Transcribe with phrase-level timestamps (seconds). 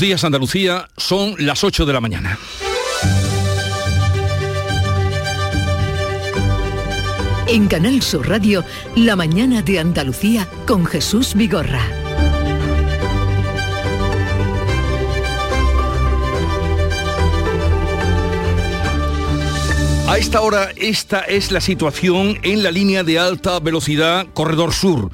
[0.00, 2.38] días Andalucía, son las 8 de la mañana.
[7.46, 8.64] En Canal Sur Radio,
[8.94, 11.82] La mañana de Andalucía con Jesús Vigorra.
[20.06, 25.10] A esta hora, esta es la situación en la línea de alta velocidad Corredor Sur.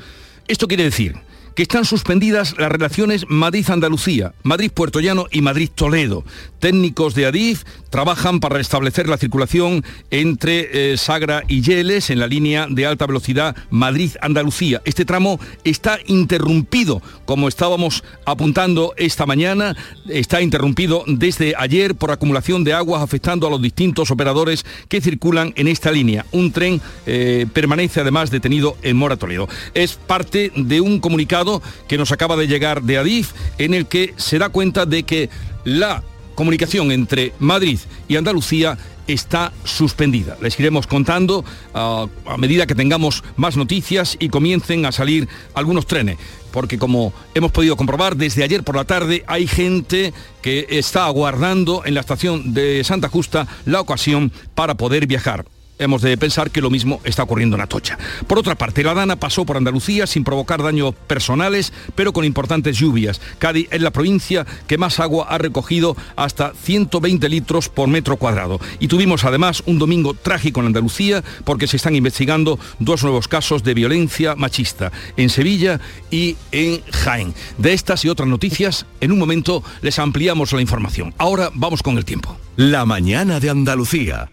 [0.46, 1.16] Esto quiere decir
[1.55, 6.25] que están suspendidas las relaciones Madrid-Andalucía, Madrid-Puerto Llano y Madrid-Toledo.
[6.59, 12.27] Técnicos de Adif trabajan para restablecer la circulación entre eh, Sagra y Yeles en la
[12.27, 14.82] línea de alta velocidad Madrid-Andalucía.
[14.84, 19.77] Este tramo está interrumpido, como estábamos apuntando esta mañana,
[20.09, 25.52] está interrumpido desde ayer por acumulación de aguas afectando a los distintos operadores que circulan
[25.57, 26.27] en esta línea.
[26.32, 29.48] Un tren eh, permanece además detenido en Mora Toledo.
[29.74, 31.44] Es parte de un comunicado
[31.89, 35.30] que nos acaba de llegar de Adif, en el que se da cuenta de que
[35.65, 36.02] la
[36.35, 38.77] comunicación entre Madrid y Andalucía
[39.07, 40.37] está suspendida.
[40.41, 45.87] Les iremos contando ah, a medida que tengamos más noticias y comiencen a salir algunos
[45.87, 46.16] trenes.
[46.51, 51.83] Porque como hemos podido comprobar, desde ayer por la tarde hay gente que está aguardando
[51.85, 55.45] en la estación de Santa Justa la ocasión para poder viajar
[55.79, 57.99] hemos de pensar que lo mismo está ocurriendo en Atocha.
[58.27, 62.79] Por otra parte, la Dana pasó por Andalucía sin provocar daños personales, pero con importantes
[62.79, 63.21] lluvias.
[63.39, 68.61] Cádiz es la provincia que más agua ha recogido hasta 120 litros por metro cuadrado.
[68.78, 73.62] Y tuvimos además un domingo trágico en Andalucía porque se están investigando dos nuevos casos
[73.65, 75.81] de violencia machista en Sevilla
[76.11, 77.34] y en Jaén.
[77.59, 81.15] De estas y otras noticias, en un momento les ampliamos la información.
[81.19, 82.37] Ahora vamos con el tiempo.
[82.56, 84.31] La mañana de Andalucía.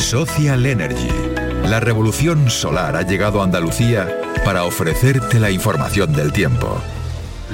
[0.00, 1.10] Social Energy.
[1.64, 4.08] La revolución solar ha llegado a Andalucía
[4.44, 6.80] para ofrecerte la información del tiempo.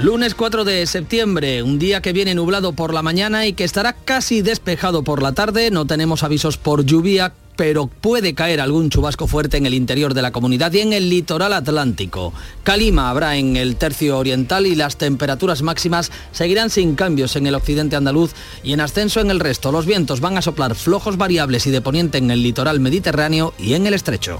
[0.01, 3.93] Lunes 4 de septiembre, un día que viene nublado por la mañana y que estará
[3.93, 5.71] casi despejado por la tarde.
[5.71, 10.21] No tenemos avisos por lluvia pero puede caer algún chubasco fuerte en el interior de
[10.21, 12.31] la comunidad y en el litoral atlántico.
[12.63, 17.55] Calima habrá en el tercio oriental y las temperaturas máximas seguirán sin cambios en el
[17.55, 19.73] occidente andaluz y en ascenso en el resto.
[19.73, 23.73] Los vientos van a soplar flojos variables y de poniente en el litoral mediterráneo y
[23.73, 24.39] en el estrecho.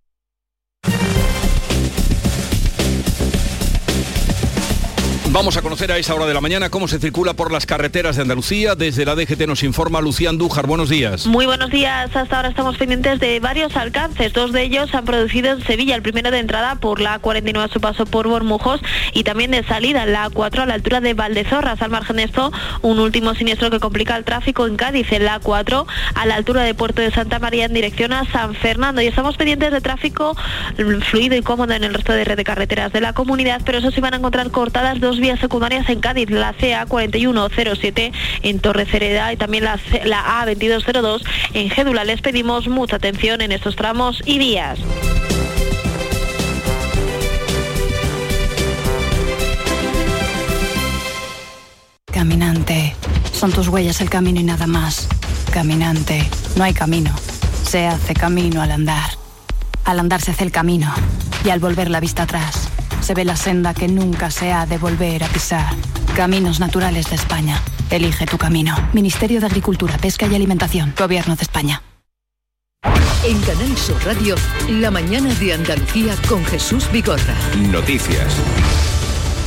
[5.33, 8.17] Vamos a conocer a esa hora de la mañana cómo se circula por las carreteras
[8.17, 8.75] de Andalucía.
[8.75, 10.67] Desde la DGT nos informa Lucía Andújar.
[10.67, 11.25] Buenos días.
[11.25, 12.13] Muy buenos días.
[12.13, 14.33] Hasta ahora estamos pendientes de varios alcances.
[14.33, 15.95] Dos de ellos se han producido en Sevilla.
[15.95, 18.81] El primero de entrada por la 49 a su paso por Bormujos
[19.13, 21.81] y también de salida en la 4 a la altura de Valdezorras.
[21.81, 25.39] Al margen de esto, un último siniestro que complica el tráfico en Cádiz en la
[25.39, 29.01] 4 a la altura de Puerto de Santa María en dirección a San Fernando.
[29.01, 30.35] Y estamos pendientes de tráfico
[31.09, 33.91] fluido y cómodo en el resto de red de carreteras de la comunidad, pero eso
[33.91, 38.11] sí van a encontrar cortadas dos vías secundarias en Cádiz, la CA 4107
[38.43, 41.23] en Torre Cereda y también la, la A 2202
[41.53, 42.03] en Gédula.
[42.03, 44.79] Les pedimos mucha atención en estos tramos y vías.
[52.11, 52.95] Caminante,
[53.31, 55.07] son tus huellas el camino y nada más.
[55.51, 57.13] Caminante, no hay camino.
[57.63, 59.11] Se hace camino al andar.
[59.85, 60.93] Al andar se hace el camino
[61.45, 62.70] y al volver la vista atrás
[63.01, 65.73] se ve la senda que nunca se ha de volver a pisar.
[66.15, 67.61] Caminos Naturales de España.
[67.89, 68.75] Elige tu camino.
[68.93, 70.93] Ministerio de Agricultura, Pesca y Alimentación.
[70.97, 71.81] Gobierno de España.
[73.23, 74.35] En Canal Sur Radio,
[74.67, 77.35] la mañana de Andalucía con Jesús Vigorra.
[77.71, 78.35] Noticias.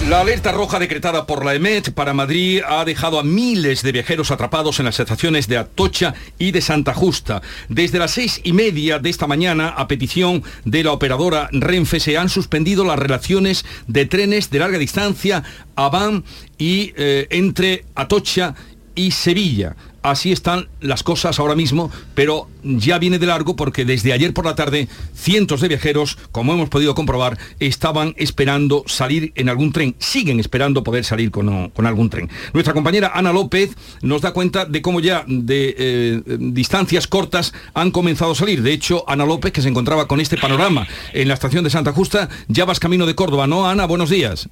[0.09, 4.31] La alerta roja decretada por la EMET para Madrid ha dejado a miles de viajeros
[4.31, 7.41] atrapados en las estaciones de Atocha y de Santa Justa.
[7.71, 12.19] Desde las seis y media de esta mañana, a petición de la operadora Renfe, se
[12.19, 15.43] han suspendido las relaciones de trenes de larga distancia
[15.75, 16.23] a Van
[16.59, 18.55] y eh, entre Atocha
[18.95, 19.75] y Sevilla
[20.05, 24.45] así están las cosas ahora mismo, pero ya viene de largo porque desde ayer por
[24.45, 29.97] la tarde cientos de viajeros, como hemos podido comprobar, estaban esperando salir en algún tren,
[29.99, 32.29] siguen esperando poder salir con, algún tren.
[32.53, 37.91] Nuestra compañera Ana López nos da cuenta de cómo ya de eh, distancias cortas han
[37.91, 38.63] comenzado a salir.
[38.63, 41.93] De hecho, Ana López, que se encontraba con este panorama en la estación de Santa
[41.93, 43.87] Justa, ya vas camino de Córdoba, ¿no, Ana?
[43.87, 44.49] Buenos días.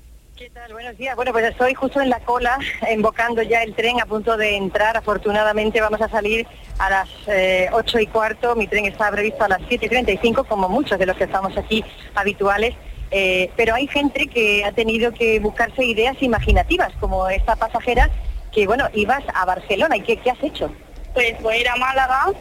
[0.83, 1.15] Buenos días.
[1.15, 2.59] Bueno, pues estoy justo en la cola,
[2.93, 4.97] invocando ya el tren a punto de entrar.
[4.97, 6.45] Afortunadamente vamos a salir
[6.81, 8.57] a las eh, 8 y cuarto.
[8.57, 11.57] Mi tren está previsto a las 7 y 35, como muchos de los que estamos
[11.57, 11.85] aquí
[12.17, 12.75] habituales.
[13.13, 18.11] Eh, pero hay gente que ha tenido que buscarse ideas imaginativas, como esta pasajera
[18.51, 19.97] que, bueno, ibas a Barcelona.
[19.99, 20.69] ¿Y qué, qué has hecho?
[21.15, 22.33] Pues voy a ir a Málaga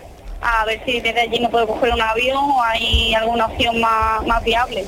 [0.42, 4.26] a ver si desde allí no puedo coger un avión o hay alguna opción más,
[4.26, 4.86] más viable.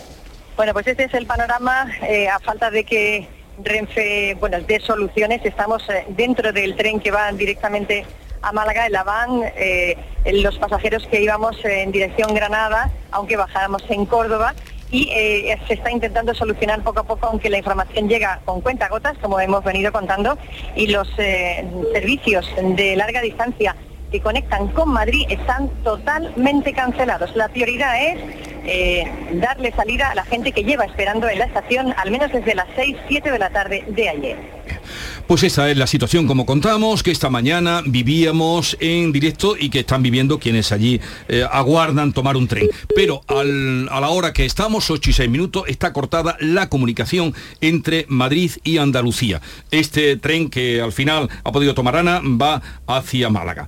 [0.56, 1.86] Bueno, pues este es el panorama.
[2.02, 7.12] eh, a falta de que Renfe, bueno, dé soluciones, estamos eh, dentro del tren que
[7.12, 8.06] va directamente
[8.42, 9.96] a Málaga, en la van, eh,
[10.26, 14.54] los pasajeros que íbamos en dirección Granada, aunque bajáramos en Córdoba,
[14.94, 19.18] y eh, se está intentando solucionar poco a poco, aunque la información llega con cuentagotas,
[19.18, 20.38] como hemos venido contando,
[20.76, 23.76] y los eh, servicios de larga distancia
[24.12, 27.36] que conectan con Madrid están totalmente cancelados.
[27.36, 28.20] La prioridad es
[28.66, 32.56] eh, darle salida a la gente que lleva esperando en la estación al menos desde
[32.56, 34.38] las 6, 7 de la tarde de ayer.
[35.28, 39.80] Pues esa es la situación como contamos, que esta mañana vivíamos en directo y que
[39.80, 42.70] están viviendo quienes allí eh, aguardan tomar un tren.
[42.96, 48.06] Pero a la hora que estamos, 8 y 6 minutos, está cortada la comunicación entre
[48.10, 49.42] Madrid y Andalucía.
[49.72, 53.68] Este tren que al final ha podido tomar Ana va hacia Málaga.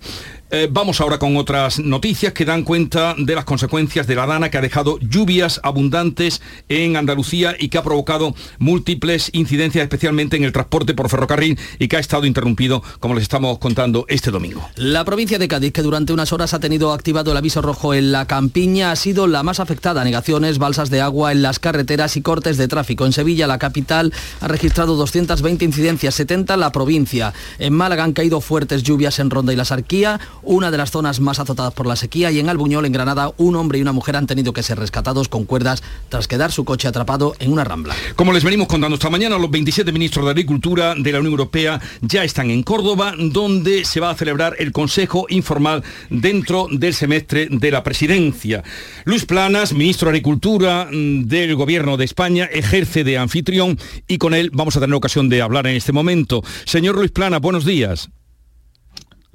[0.52, 4.52] Eh, vamos ahora con otras noticias que dan cuenta de las consecuencias de la dana
[4.52, 6.40] que ha dejado lluvias abundantes
[6.70, 11.88] en Andalucía y que ha provocado múltiples incidencias, especialmente en el transporte por ferrocarril y
[11.88, 14.70] que ha estado interrumpido, como les estamos contando, este domingo.
[14.76, 18.12] La provincia de Cádiz, que durante unas horas ha tenido activado el aviso rojo en
[18.12, 20.04] la campiña, ha sido la más afectada.
[20.04, 23.08] Negaciones, balsas de agua en las carreteras y cortes de tráfico.
[23.08, 27.34] En Sevilla, la capital, ha registrado 220 incidencias, 70 en la provincia.
[27.58, 31.20] En Málaga han caído fuertes lluvias en Ronda y la Sarquía, una de las zonas
[31.20, 34.16] más azotadas por la sequía, y en Albuñol, en Granada, un hombre y una mujer
[34.16, 37.96] han tenido que ser rescatados con cuerdas tras quedar su coche atrapado en una rambla.
[38.16, 41.82] Como les venimos contando esta mañana, los 27 ministros de Agricultura de la Unión Europea
[42.02, 47.48] ya están en Córdoba, donde se va a celebrar el Consejo Informal dentro del semestre
[47.50, 48.64] de la presidencia.
[49.06, 53.78] Luis Planas, ministro de Agricultura del Gobierno de España, ejerce de anfitrión
[54.08, 56.44] y con él vamos a tener ocasión de hablar en este momento.
[56.66, 58.10] Señor Luis Planas, buenos días.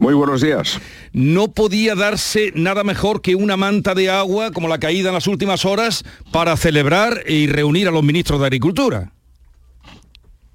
[0.00, 0.80] Muy buenos días.
[1.12, 5.26] No podía darse nada mejor que una manta de agua como la caída en las
[5.26, 9.12] últimas horas para celebrar y reunir a los ministros de Agricultura.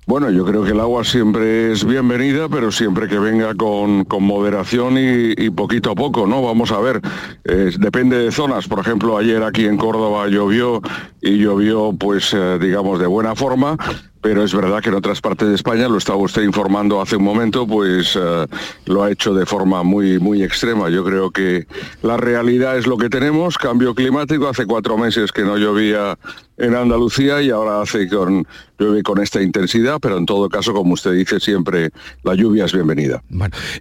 [0.07, 4.23] Bueno, yo creo que el agua siempre es bienvenida, pero siempre que venga con, con
[4.23, 6.41] moderación y, y poquito a poco, ¿no?
[6.41, 7.01] Vamos a ver,
[7.43, 8.67] eh, depende de zonas.
[8.67, 10.81] Por ejemplo, ayer aquí en Córdoba llovió
[11.21, 13.77] y llovió, pues, eh, digamos, de buena forma,
[14.25, 17.23] pero es verdad que en otras partes de España, lo estaba usted informando hace un
[17.23, 18.47] momento, pues eh,
[18.87, 20.89] lo ha hecho de forma muy, muy extrema.
[20.89, 21.67] Yo creo que
[22.01, 24.47] la realidad es lo que tenemos, cambio climático.
[24.47, 26.17] Hace cuatro meses que no llovía
[26.57, 28.47] en Andalucía y ahora hace con,
[28.79, 31.91] llueve con esta intensidad, pero en todo caso, como usted dice, siempre
[32.23, 33.21] la lluvia es bienvenida.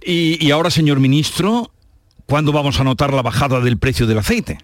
[0.03, 1.71] Y ahora, señor ministro,
[2.27, 4.59] ¿cuándo vamos a notar la bajada del precio del aceite?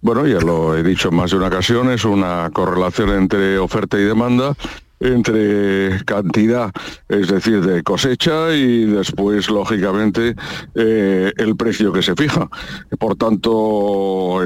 [0.00, 3.98] Bueno, ya lo he dicho en más de una ocasión, es una correlación entre oferta
[3.98, 4.54] y demanda,
[5.00, 6.70] entre cantidad,
[7.08, 10.36] es decir, de cosecha y después, lógicamente,
[10.76, 12.48] eh, el precio que se fija.
[12.98, 14.40] Por tanto,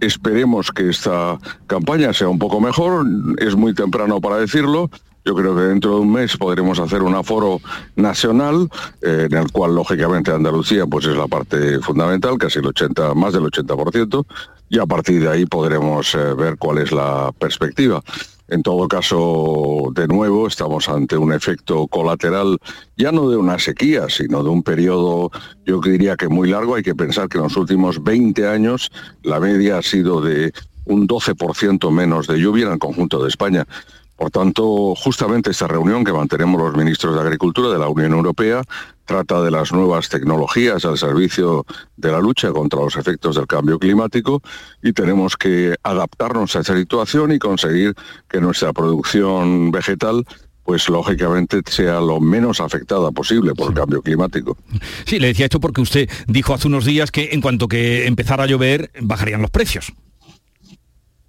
[0.00, 1.38] esperemos que esta
[1.68, 3.06] campaña sea un poco mejor,
[3.38, 4.90] es muy temprano para decirlo,
[5.26, 7.60] yo creo que dentro de un mes podremos hacer un aforo
[7.96, 8.68] nacional,
[9.02, 13.32] eh, en el cual lógicamente Andalucía pues es la parte fundamental, casi el 80, más
[13.32, 14.24] del 80%,
[14.68, 18.00] y a partir de ahí podremos eh, ver cuál es la perspectiva.
[18.48, 22.58] En todo caso, de nuevo, estamos ante un efecto colateral,
[22.96, 25.32] ya no de una sequía, sino de un periodo,
[25.64, 26.76] yo diría que muy largo.
[26.76, 28.92] Hay que pensar que en los últimos 20 años
[29.24, 30.52] la media ha sido de
[30.84, 33.66] un 12% menos de lluvia en el conjunto de España.
[34.16, 38.62] Por tanto, justamente esta reunión que mantenemos los ministros de Agricultura de la Unión Europea
[39.04, 41.64] trata de las nuevas tecnologías al servicio
[41.96, 44.42] de la lucha contra los efectos del cambio climático
[44.82, 47.94] y tenemos que adaptarnos a esa situación y conseguir
[48.28, 50.24] que nuestra producción vegetal
[50.64, 54.58] pues lógicamente sea lo menos afectada posible por el cambio climático.
[55.04, 58.44] Sí, le decía esto porque usted dijo hace unos días que en cuanto que empezara
[58.44, 59.92] a llover bajarían los precios.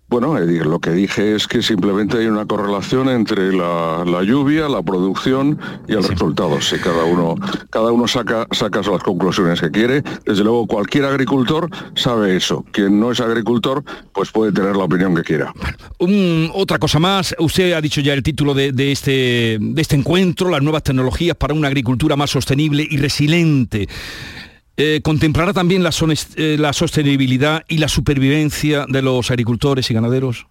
[0.10, 4.82] Bueno, lo que dije es que simplemente hay una correlación entre la, la lluvia, la
[4.82, 6.62] producción y el resultado.
[6.62, 7.36] Si cada uno,
[7.70, 12.64] cada uno saca, saca las conclusiones que quiere, desde luego cualquier agricultor sabe eso.
[12.72, 13.84] Quien no es agricultor,
[14.14, 15.52] pues puede tener la opinión que quiera.
[16.00, 19.98] Un- otra cosa más, usted ha dicho ya el título de, de este, de este
[19.98, 23.90] encuentro, las nuevas tecnologías para una agricultura más sostenible y resiliente.
[24.80, 30.46] Eh, ¿Contemplará también eh, la sostenibilidad y la supervivencia de los agricultores y ganaderos?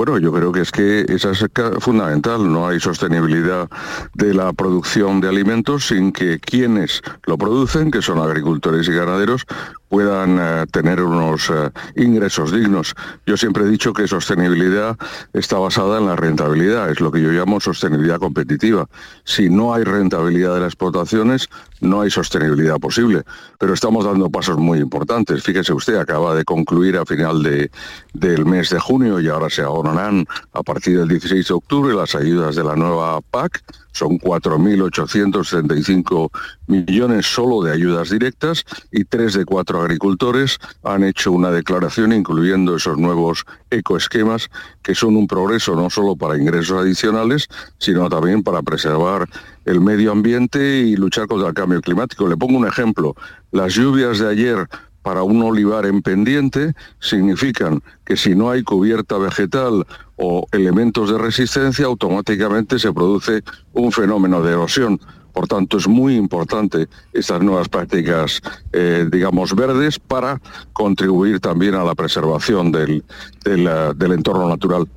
[0.00, 1.44] Bueno, yo creo que es que esa es
[1.80, 2.50] fundamental.
[2.50, 3.68] No hay sostenibilidad
[4.14, 9.44] de la producción de alimentos sin que quienes lo producen, que son agricultores y ganaderos,
[9.90, 12.94] puedan eh, tener unos eh, ingresos dignos.
[13.26, 14.96] Yo siempre he dicho que sostenibilidad
[15.32, 18.86] está basada en la rentabilidad, es lo que yo llamo sostenibilidad competitiva.
[19.24, 21.48] Si no hay rentabilidad de las explotaciones,
[21.80, 23.24] no hay sostenibilidad posible.
[23.58, 25.42] Pero estamos dando pasos muy importantes.
[25.42, 27.70] Fíjese usted, acaba de concluir a final de,
[28.14, 29.62] del mes de junio y ahora se
[29.98, 36.30] a partir del 16 de octubre las ayudas de la nueva PAC son 4.835
[36.66, 42.76] millones solo de ayudas directas y tres de cuatro agricultores han hecho una declaración incluyendo
[42.76, 44.48] esos nuevos ecoesquemas
[44.82, 49.28] que son un progreso no solo para ingresos adicionales, sino también para preservar
[49.64, 52.28] el medio ambiente y luchar contra el cambio climático.
[52.28, 53.14] Le pongo un ejemplo.
[53.50, 54.68] Las lluvias de ayer
[55.02, 61.18] para un olivar en pendiente significan que si no hay cubierta vegetal o elementos de
[61.18, 63.42] resistencia, automáticamente se produce
[63.72, 65.00] un fenómeno de erosión.
[65.32, 68.40] Por tanto, es muy importante estas nuevas prácticas,
[68.72, 70.40] eh, digamos, verdes para
[70.72, 73.04] contribuir también a la preservación del,
[73.44, 74.88] del entorno natural.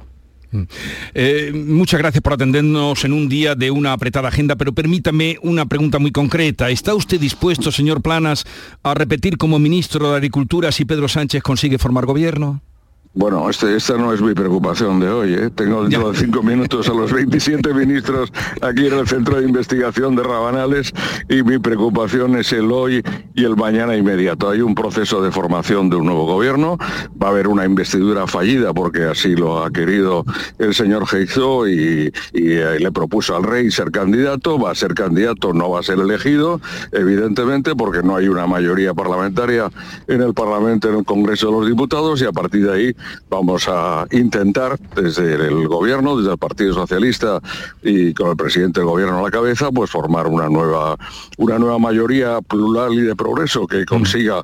[0.54, 0.62] Mm.
[1.16, 5.66] Eh, muchas gracias por atendernos en un día de una apretada agenda, pero permítame una
[5.66, 6.70] pregunta muy concreta.
[6.70, 8.46] ¿Está usted dispuesto, señor Planas,
[8.84, 12.62] a repetir como ministro de Agricultura si Pedro Sánchez consigue formar gobierno?
[13.16, 15.34] Bueno, este, esta no es mi preocupación de hoy.
[15.36, 15.52] ¿eh?
[15.54, 20.16] Tengo dentro de cinco minutos a los 27 ministros aquí en el Centro de Investigación
[20.16, 20.92] de Rabanales
[21.30, 23.04] y mi preocupación es el hoy
[23.36, 24.50] y el mañana inmediato.
[24.50, 26.80] Hay un proceso de formación de un nuevo gobierno,
[27.22, 30.26] va a haber una investidura fallida porque así lo ha querido
[30.58, 35.54] el señor Geizó y, eh, le propuso al rey ser candidato, va a ser candidato,
[35.54, 36.60] no va a ser elegido,
[36.92, 39.70] evidentemente porque no hay una mayoría parlamentaria
[40.08, 42.96] en el Parlamento, en el Congreso de los Diputados y a partir de ahí
[43.30, 47.40] vamos a intentar desde el gobierno, desde el Partido Socialista
[47.82, 50.98] y con el presidente del gobierno a la cabeza, pues formar una nueva,
[51.38, 54.44] una nueva mayoría plural y de progreso que consiga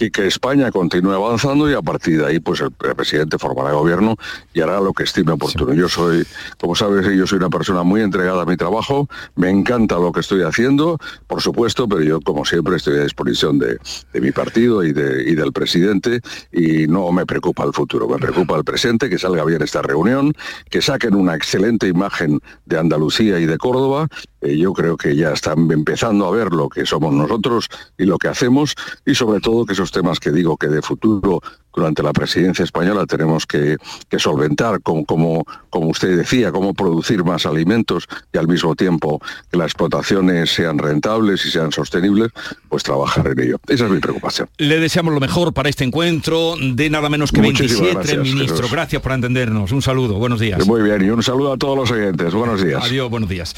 [0.00, 4.16] y que España continúe avanzando y a partir de ahí pues el, presidente formará gobierno
[4.54, 5.74] y hará lo que estime oportuno.
[5.74, 6.26] Yo soy,
[6.58, 10.20] como sabes, yo soy una persona muy entregada a mi trabajo, me encanta lo que
[10.20, 13.78] estoy haciendo, por supuesto, pero yo como siempre estoy a disposición de,
[14.14, 18.56] mi partido y, de, y del presidente y no me preocupa el futuro, me preocupa
[18.56, 20.32] el presente, que salga bien esta reunión,
[20.70, 24.08] que saquen una excelente imagen de Andalucía y de Córdoba
[24.40, 27.68] eh, yo creo que ya están empezando a ver lo que somos nosotros
[27.98, 31.40] y lo que hacemos y sobre todo que esos temas que digo que de futuro
[31.74, 33.76] durante la presidencia española tenemos que,
[34.18, 39.56] solventar, como, como, como, usted decía, cómo producir más alimentos y al mismo tiempo que
[39.56, 42.30] las explotaciones sean rentables y sean sostenibles,
[42.68, 43.60] pues trabajar en ello.
[43.68, 44.48] Esa es mi preocupación.
[44.58, 48.68] Le deseamos lo mejor para este encuentro de nada menos que 27, ministro.
[48.68, 49.72] Gracias por entendernos.
[49.72, 50.66] Un saludo, buenos días.
[50.66, 52.34] Muy bien, y un saludo a todos los oyentes.
[52.34, 52.82] Buenos días.
[52.84, 53.54] Adiós, buenos días.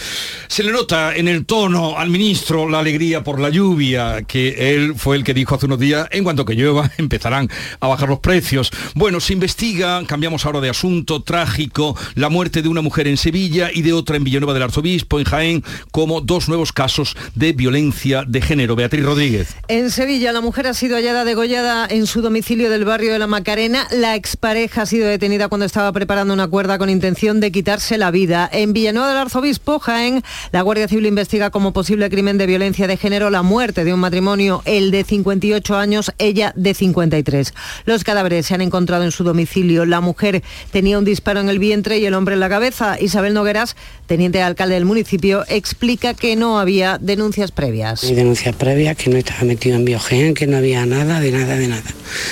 [0.49, 4.95] Se le nota en el tono al ministro la alegría por la lluvia, que él
[4.97, 7.49] fue el que dijo hace unos días, en cuanto que llueva, empezarán
[7.81, 8.71] a bajar los precios.
[8.95, 13.71] Bueno, se investiga, cambiamos ahora de asunto, trágico, la muerte de una mujer en Sevilla
[13.73, 18.25] y de otra en Villanueva del Arzobispo, en Jaén, como dos nuevos casos de violencia
[18.27, 18.77] de género.
[18.77, 19.57] Beatriz Rodríguez.
[19.69, 23.27] En Sevilla, la mujer ha sido hallada degollada en su domicilio del barrio de La
[23.27, 23.87] Macarena.
[23.91, 28.11] La expareja ha sido detenida cuando estaba preparando una cuerda con intención de quitarse la
[28.11, 28.49] vida.
[28.53, 32.97] En Villanueva del Arzobispo, Jaén, la Guardia Civil investiga como posible crimen de violencia de
[32.97, 37.55] género la muerte de un matrimonio, el de 58 años, ella de 53.
[37.85, 39.85] Los cadáveres se han encontrado en su domicilio.
[39.85, 42.97] La mujer tenía un disparo en el vientre y el hombre en la cabeza.
[43.01, 48.05] Isabel Nogueras, teniente alcalde del municipio, explica que no había denuncias previas.
[48.05, 51.57] Hay denuncias previas, que no estaba metido en biogen, que no había nada, de nada,
[51.57, 51.91] de nada.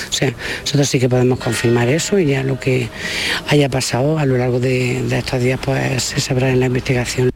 [0.08, 2.88] O sea, nosotros sí que podemos confirmar eso y ya lo que
[3.48, 7.30] haya pasado a lo largo de, de estos días pues se sabrá en la investigación.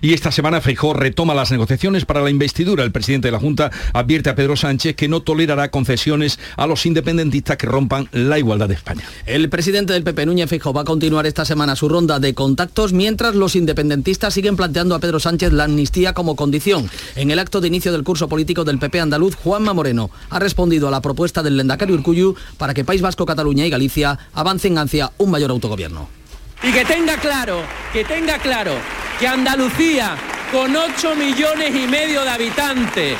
[0.00, 2.84] Y esta semana Feijó retoma las negociaciones para la investidura.
[2.84, 6.86] El presidente de la Junta advierte a Pedro Sánchez que no tolerará concesiones a los
[6.86, 9.04] independentistas que rompan la igualdad de España.
[9.26, 12.92] El presidente del PP, Núñez Feijó, va a continuar esta semana su ronda de contactos
[12.92, 16.90] mientras los independentistas siguen planteando a Pedro Sánchez la amnistía como condición.
[17.16, 20.88] En el acto de inicio del curso político del PP andaluz, Juanma Moreno ha respondido
[20.88, 25.12] a la propuesta del Lendakari Urcuyu para que País Vasco, Cataluña y Galicia avancen hacia
[25.18, 26.21] un mayor autogobierno.
[26.62, 28.76] Y que tenga claro, que tenga claro
[29.18, 30.16] que Andalucía,
[30.52, 33.16] con 8 millones y medio de habitantes,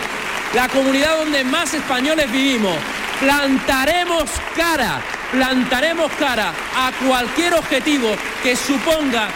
[0.55, 2.77] la comunidad donde más españoles vivimos,
[3.21, 5.01] plantaremos cara,
[5.33, 9.29] plantaremos cara a cualquier objetivo que suponga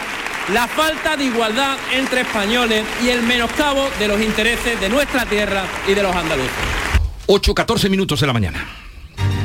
[0.53, 5.63] la falta de igualdad entre españoles y el menoscabo de los intereses de nuestra tierra
[5.87, 6.53] y de los andaluces.
[7.25, 8.76] 8, 14 minutos de la mañana.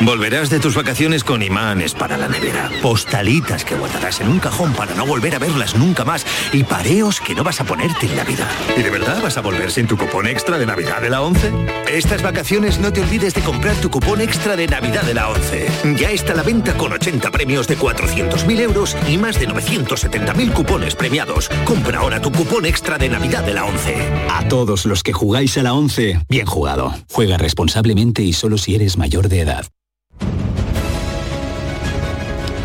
[0.00, 4.72] Volverás de tus vacaciones con imanes para la nevera, postalitas que guardarás en un cajón
[4.72, 8.16] para no volver a verlas nunca más y pareos que no vas a ponerte en
[8.16, 8.48] la vida.
[8.76, 11.52] ¿Y de verdad vas a volver sin tu cupón extra de Navidad de la 11?
[11.90, 15.68] Estas vacaciones no te olvides de comprar tu cupón extra de Navidad de la 11.
[15.96, 20.52] Ya está a la venta con 80 premios de 400.000 euros y más de 970.000
[20.52, 21.48] cupones premiados.
[21.64, 23.94] Compra ahora tu cupón extra de Navidad de la 11.
[24.28, 26.94] A todos los que jugáis a la 11, bien jugado.
[27.12, 29.66] Juega responsablemente y solo si eres mayor de edad.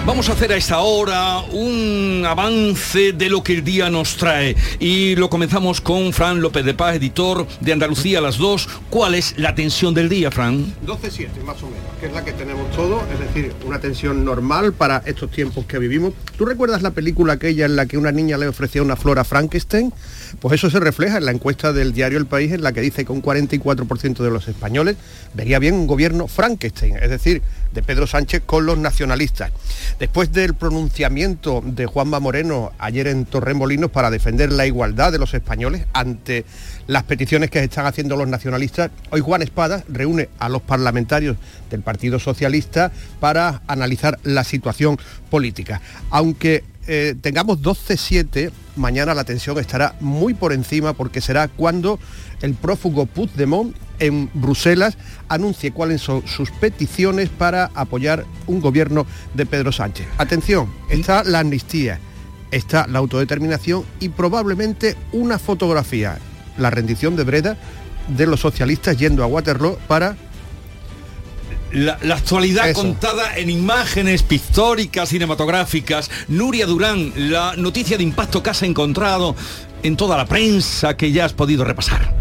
[0.06, 4.56] Vamos a hacer a esta hora un avance de lo que el día nos trae
[4.80, 8.68] y lo comenzamos con Fran López de Paz, editor de Andalucía las 2.
[8.90, 10.74] ¿Cuál es la tensión del día, Fran?
[10.86, 14.74] 12-7 más o menos, que es la que tenemos todos, es decir, una tensión normal
[14.74, 16.14] para estos tiempos que vivimos.
[16.38, 19.24] ¿Tú recuerdas la película aquella en la que una niña le ofrecía una flor a
[19.24, 19.94] Frankenstein?
[20.40, 23.06] Pues eso se refleja en la encuesta del diario El País en la que dice
[23.06, 24.98] que un 44% de los españoles
[25.36, 29.52] vería bien un gobierno Frankenstein, es decir, de Pedro Sánchez con los nacionalistas.
[30.00, 35.34] Después del pronunciamiento de Juanma Moreno ayer en Torremolinos para defender la igualdad de los
[35.34, 36.46] españoles ante
[36.88, 41.38] las peticiones que están haciendo los nacionalistas, hoy Juan Espada reúne a los parlamentarios
[41.70, 44.98] del Partido Socialista para analizar la situación
[45.30, 45.82] política.
[46.10, 52.00] Aunque eh, tengamos 12-7, mañana la tensión estará muy por encima porque será cuando
[52.42, 59.46] el prófugo Puigdemont en Bruselas anuncie cuáles son sus peticiones para apoyar un gobierno de
[59.46, 60.08] Pedro Sánchez.
[60.18, 62.00] Atención, está la amnistía,
[62.52, 66.18] está la autodeterminación y probablemente una fotografía,
[66.58, 67.58] la rendición de Breda
[68.08, 70.16] de los socialistas yendo a Waterloo para
[71.72, 76.10] la, la, actualidad contada en imágenes pictóricas, cinematográficas.
[76.28, 79.36] Nuria Durán, la noticia de impacto que has encontrado
[79.84, 82.19] en toda la prensa que ya has podido repasar.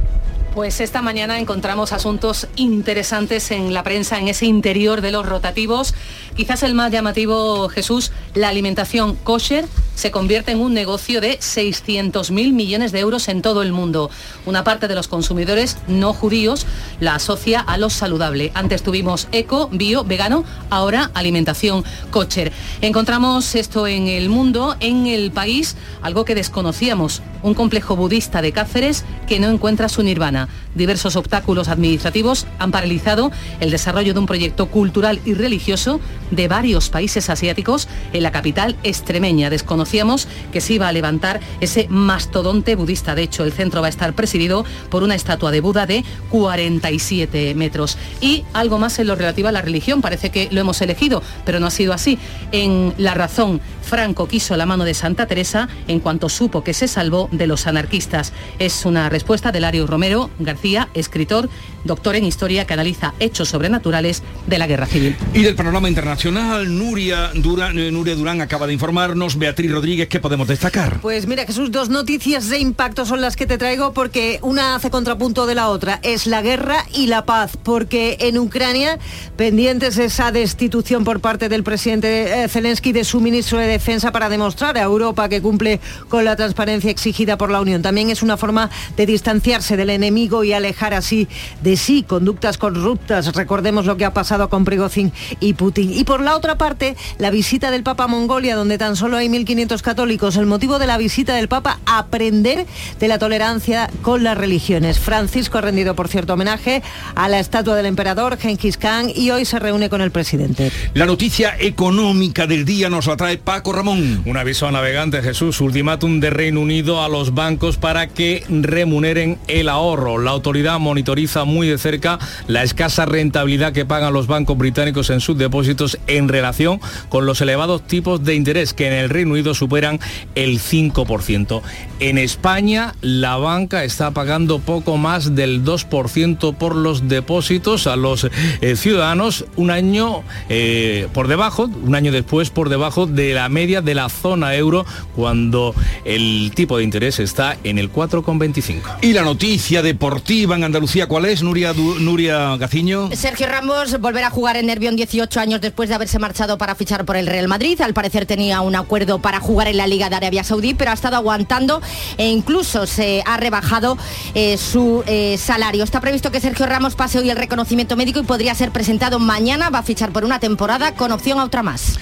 [0.58, 5.94] Pues esta mañana encontramos asuntos interesantes en la prensa, en ese interior de los rotativos.
[6.34, 9.66] Quizás el más llamativo, Jesús, la alimentación kosher
[9.98, 14.10] se convierte en un negocio de 600.000 millones de euros en todo el mundo.
[14.46, 16.66] Una parte de los consumidores no judíos
[17.00, 18.52] la asocia a lo saludable.
[18.54, 22.52] Antes tuvimos eco, bio, vegano, ahora alimentación kosher.
[22.80, 28.52] Encontramos esto en el mundo, en el país, algo que desconocíamos, un complejo budista de
[28.52, 30.48] Cáceres que no encuentra su nirvana.
[30.76, 36.88] Diversos obstáculos administrativos han paralizado el desarrollo de un proyecto cultural y religioso de varios
[36.88, 39.50] países asiáticos en la capital extremeña.
[39.50, 43.14] Desconocíamos que se iba a levantar ese mastodonte budista.
[43.14, 47.54] De hecho, el centro va a estar presidido por una estatua de Buda de 47
[47.54, 47.96] metros.
[48.20, 50.02] Y algo más en lo relativo a la religión.
[50.02, 52.18] Parece que lo hemos elegido, pero no ha sido así.
[52.52, 56.88] En La Razón, Franco quiso la mano de Santa Teresa en cuanto supo que se
[56.88, 58.34] salvó de los anarquistas.
[58.58, 61.48] Es una respuesta de Lario Romero García, escritor,
[61.84, 65.16] doctor en historia que analiza hechos sobrenaturales de la guerra civil.
[65.34, 69.38] Y del panorama internacional, Nuria Durán, eh, Nuria Durán acaba de informarnos.
[69.38, 71.00] Beatriz Rodríguez, ¿qué podemos destacar?
[71.00, 74.90] Pues mira, Jesús, dos noticias de impacto son las que te traigo porque una hace
[74.90, 76.00] contrapunto de la otra.
[76.02, 78.98] Es la guerra y la paz, porque en Ucrania,
[79.36, 84.28] pendientes esa destitución por parte del presidente eh, Zelensky de su ministro de Defensa para
[84.28, 87.82] demostrar a Europa que cumple con la transparencia exigida por la Unión.
[87.82, 91.28] También es una forma de distanciarse del enemigo y alejar así
[91.62, 93.34] de sí conductas corruptas.
[93.34, 95.92] Recordemos lo que ha pasado con Prigozhin y Putin.
[95.92, 99.28] Y por la otra parte, la visita del Papa a Mongolia, donde tan solo hay
[99.28, 100.36] 1.500 católicos.
[100.36, 102.66] El motivo de la visita del Papa, aprender
[102.98, 104.98] de la tolerancia con las religiones.
[104.98, 106.82] Francisco ha rendido, por cierto, homenaje
[107.14, 110.70] a la estatua del emperador Genghis Khan y hoy se reúne con el presidente.
[110.94, 114.22] La noticia económica del día nos la trae Paco Ramón.
[114.24, 115.60] Un aviso a navegantes, Jesús.
[115.60, 120.18] Ultimátum de Reino Unido a los bancos para que remuneren el ahorro.
[120.18, 125.20] La autoridad monitoriza muy de cerca la escasa rentabilidad que pagan los bancos británicos en
[125.20, 129.54] sus depósitos en relación con los elevados tipos de interés que en el Reino Unido
[129.54, 130.00] superan
[130.34, 131.62] el 5%.
[132.00, 138.28] En España la banca está pagando poco más del 2% por los depósitos a los
[138.60, 143.82] eh, ciudadanos un año eh, por debajo, un año después por debajo de la media
[143.82, 148.98] de la zona euro cuando el tipo de interés está en el 4,25.
[149.02, 153.10] Y la noticia deportiva en Andalucía, ¿cuál es, Nuria, Nuria Gaciño?
[153.14, 157.04] Sergio Ramos volverá a jugar en Nervión 18 años después de haberse marchado para fichar
[157.04, 157.58] por el Real Madrid.
[157.58, 157.80] Madrid.
[157.80, 160.94] Al parecer tenía un acuerdo para jugar en la Liga de Arabia Saudí, pero ha
[160.94, 161.82] estado aguantando
[162.16, 163.98] e incluso se ha rebajado
[164.34, 165.82] eh, su eh, salario.
[165.82, 169.70] Está previsto que Sergio Ramos pase hoy el reconocimiento médico y podría ser presentado mañana.
[169.70, 171.98] Va a fichar por una temporada con opción a otra más.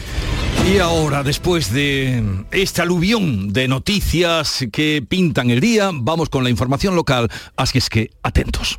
[0.71, 6.51] Y ahora, después de esta aluvión de noticias que pintan el día, vamos con la
[6.51, 8.79] información local, así es que atentos.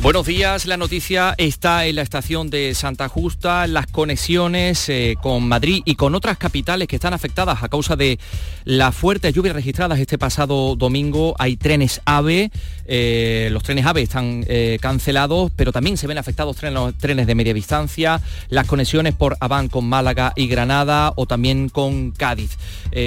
[0.00, 5.48] Buenos días, la noticia está en la estación de Santa Justa, las conexiones eh, con
[5.48, 8.20] Madrid y con otras capitales que están afectadas a causa de
[8.64, 11.34] las fuertes lluvias registradas este pasado domingo.
[11.40, 12.52] Hay trenes AVE,
[12.84, 17.34] eh, los trenes AVE están eh, cancelados, pero también se ven afectados trenes, trenes de
[17.34, 22.56] media distancia, las conexiones por Aván con Málaga y Granada o también con Cádiz.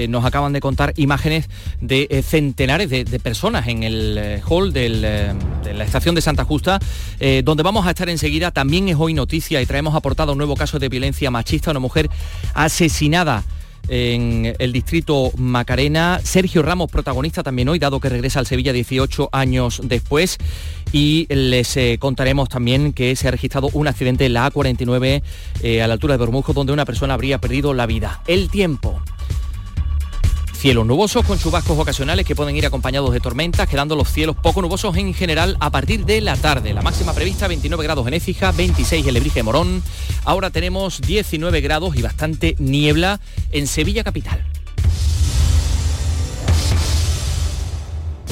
[0.10, 1.50] nos acaban de contar imágenes
[1.80, 4.90] de centenares de, personas en el hall de
[5.74, 6.81] la estación de Santa Justa
[7.20, 8.52] eh, donde vamos a estar enseguida.
[8.52, 12.10] También es hoy noticia y traemos aportado un nuevo caso de violencia machista, una mujer
[12.54, 13.44] asesinada
[13.88, 16.20] en el distrito Macarena.
[16.24, 20.38] Sergio Ramos, protagonista también hoy, dado que regresa al Sevilla 18 años después.
[20.94, 25.22] Y les eh, contaremos también que se ha registrado un accidente en la A49
[25.64, 28.22] eh, a la altura de Bermujo, donde una persona habría perdido la vida.
[28.28, 29.02] El tiempo.
[30.62, 34.62] Cielos nubosos con chubascos ocasionales que pueden ir acompañados de tormentas, quedando los cielos poco
[34.62, 36.72] nubosos en general a partir de la tarde.
[36.76, 39.82] La máxima prevista 29 grados en Écija, 26 en Lebrige Morón.
[40.24, 43.20] Ahora tenemos 19 grados y bastante niebla
[43.52, 44.46] en Sevilla capital.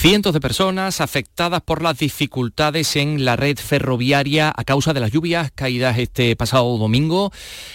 [0.00, 5.10] Cientos de personas afectadas por las dificultades en la red ferroviaria a causa de las
[5.10, 7.30] lluvias caídas este pasado domingo.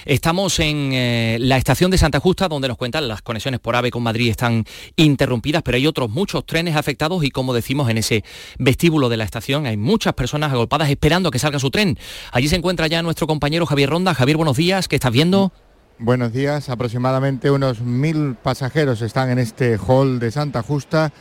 [0.05, 3.91] Estamos en eh, la estación de Santa Justa donde nos cuentan las conexiones por AVE
[3.91, 8.23] con Madrid están interrumpidas, pero hay otros muchos trenes afectados y como decimos en ese
[8.57, 11.95] vestíbulo de la estación hay muchas personas agolpadas esperando a que salga su tren.
[12.31, 14.15] Allí se encuentra ya nuestro compañero Javier Ronda.
[14.15, 15.53] Javier, buenos días, ¿qué estás viendo?
[15.99, 21.13] Buenos días, aproximadamente unos mil pasajeros están en este hall de Santa Justa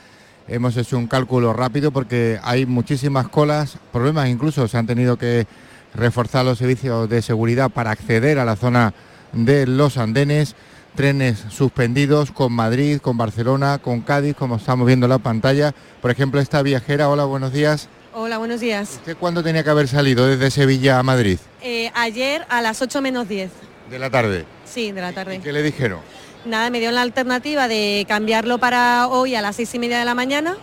[0.49, 5.47] hemos hecho un cálculo rápido porque hay muchísimas colas, problemas incluso se han tenido que
[5.95, 8.95] reforzar los servicios de seguridad para acceder a la zona
[9.33, 10.55] de los andenes,
[10.95, 15.75] trenes suspendidos con Madrid, con Barcelona, con Cádiz, como estamos viendo en la pantalla.
[16.01, 17.89] Por ejemplo, esta viajera, hola, buenos días.
[18.13, 18.91] Hola, buenos días.
[18.95, 21.39] ¿Usted cuándo tenía que haber salido desde Sevilla a Madrid?
[21.63, 23.51] Eh, ayer a las 8 menos 10.
[23.91, 24.45] ¿De la tarde?
[24.65, 25.37] Sí, de la tarde.
[25.37, 26.01] ¿Y qué le dijeron?
[26.45, 30.05] Nada, me dio la alternativa de cambiarlo para hoy a las seis y media de
[30.05, 30.57] la mañana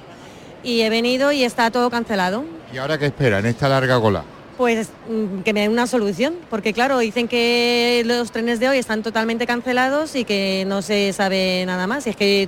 [0.63, 2.43] y he venido y está todo cancelado.
[2.73, 4.23] ¿Y ahora qué espera en esta larga cola?
[4.57, 8.77] Pues mm, que me den una solución, porque claro, dicen que los trenes de hoy
[8.77, 12.05] están totalmente cancelados y que no se sabe nada más.
[12.05, 12.47] Y es que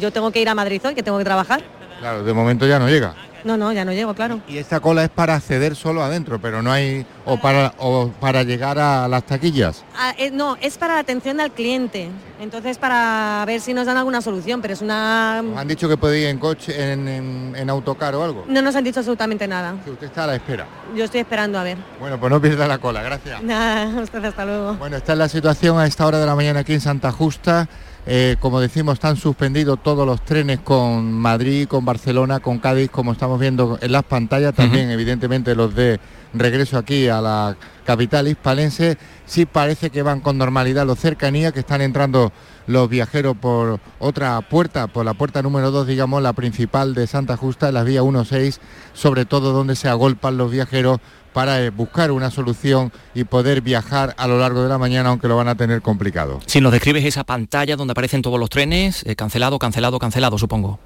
[0.00, 1.62] yo tengo que ir a Madrid hoy, que tengo que trabajar.
[2.00, 3.14] Claro, de momento ya no llega.
[3.44, 4.40] No, no, ya no llego, claro.
[4.48, 8.42] Y esta cola es para acceder solo adentro, pero no hay o para o para
[8.42, 9.84] llegar a las taquillas.
[9.96, 12.10] Ah, eh, no, es para la atención al cliente.
[12.40, 15.38] Entonces para ver si nos dan alguna solución, pero es una.
[15.38, 18.44] han dicho que puede ir en coche, en, autocar o algo?
[18.48, 19.76] No nos han dicho absolutamente nada.
[19.84, 20.66] Que usted está a la espera.
[20.94, 21.78] Yo estoy esperando a ver.
[22.00, 23.42] Bueno, pues no pierda la cola, gracias.
[23.42, 24.74] Nada, usted hasta luego.
[24.74, 27.68] Bueno, esta es la situación a esta hora de la mañana aquí en Santa Justa.
[28.04, 33.12] Eh, como decimos, están suspendidos todos los trenes con Madrid, con Barcelona, con Cádiz, como
[33.12, 36.00] estamos viendo en las pantallas, también evidentemente los de
[36.34, 38.98] regreso aquí a la capital hispalense.
[39.24, 42.32] Sí parece que van con normalidad los cercanías, que están entrando
[42.66, 47.36] los viajeros por otra puerta, por la puerta número 2, digamos, la principal de Santa
[47.36, 48.60] Justa, en la vía 16,
[48.92, 51.00] sobre todo donde se agolpan los viajeros
[51.32, 55.28] para eh, buscar una solución y poder viajar a lo largo de la mañana, aunque
[55.28, 56.40] lo van a tener complicado.
[56.46, 60.78] Si nos describes esa pantalla donde aparecen todos los trenes, eh, cancelado, cancelado, cancelado, supongo.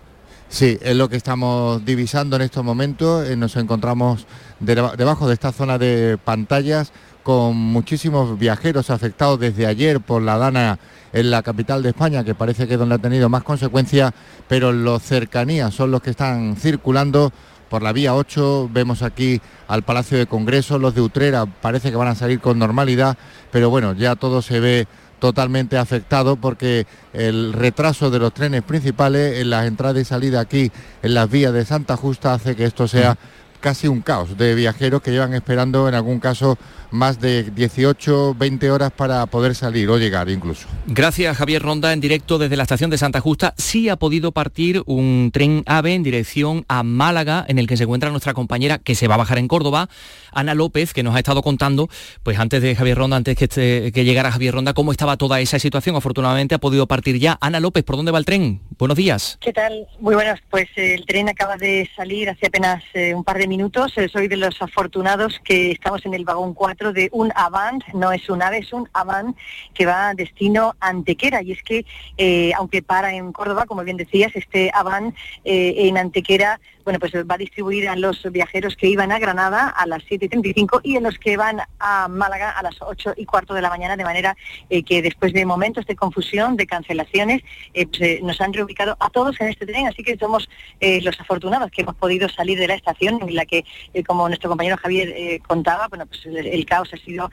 [0.49, 3.29] Sí, es lo que estamos divisando en estos momentos.
[3.29, 4.27] Eh, nos encontramos
[4.61, 6.93] debajo de esta zona de pantallas
[7.25, 10.79] con muchísimos viajeros afectados desde ayer por la dana
[11.17, 14.13] en la capital de España, que parece que es donde ha tenido más consecuencias,
[14.49, 17.33] pero los cercanías son los que están circulando
[17.71, 21.97] por la vía 8, vemos aquí al Palacio de Congreso, los de Utrera parece que
[21.97, 23.17] van a salir con normalidad,
[23.51, 24.87] pero bueno, ya todo se ve
[25.19, 30.71] totalmente afectado porque el retraso de los trenes principales en las entradas y salidas aquí
[31.03, 33.17] en las vías de Santa Justa hace que esto sea
[33.61, 36.59] casi un caos de viajeros que llevan esperando en algún caso
[36.97, 40.67] más de 18, 20 horas para poder salir o llegar incluso.
[40.87, 43.55] Gracias Javier Ronda en directo desde la estación de Santa Justa.
[43.57, 47.85] Sí ha podido partir un tren AVE en dirección a Málaga en el que se
[47.85, 49.89] encuentra nuestra compañera que se va a bajar en Córdoba,
[50.33, 51.89] Ana López, que nos ha estado contando,
[52.23, 55.41] pues antes de Javier Ronda, antes que, este, que llegara Javier Ronda, cómo estaba toda
[55.41, 55.97] esa situación.
[55.97, 57.39] Afortunadamente ha podido partir ya.
[57.41, 58.61] Ana López, ¿por dónde va el tren?
[58.79, 59.39] Buenos días.
[59.41, 59.87] ¿Qué tal?
[60.01, 60.39] Muy buenos.
[60.51, 63.93] Pues eh, el tren acaba de salir hace apenas eh, un par de minutos.
[63.97, 68.13] Eh, soy de los afortunados que estamos en el vagón 4 de un Avant, no
[68.13, 69.37] es un AVE, es un Avant
[69.75, 71.43] que va destino Antequera.
[71.43, 71.85] Y es que,
[72.17, 77.13] eh, aunque para en Córdoba, como bien decías, este Avant eh, en Antequera bueno, pues
[77.15, 81.03] va a distribuir a los viajeros que iban a Granada a las 7.35 y en
[81.03, 84.37] los que van a Málaga a las 8 y cuarto de la mañana, de manera
[84.71, 87.43] eh, que después de momentos de confusión, de cancelaciones,
[87.75, 90.49] eh, pues, eh, nos han reubicado a todos en este tren, así que somos
[90.81, 93.65] los afortunados que hemos podido salir de la estación en la que,
[94.07, 97.31] como nuestro compañero Javier contaba, bueno, pues el, caos ha sido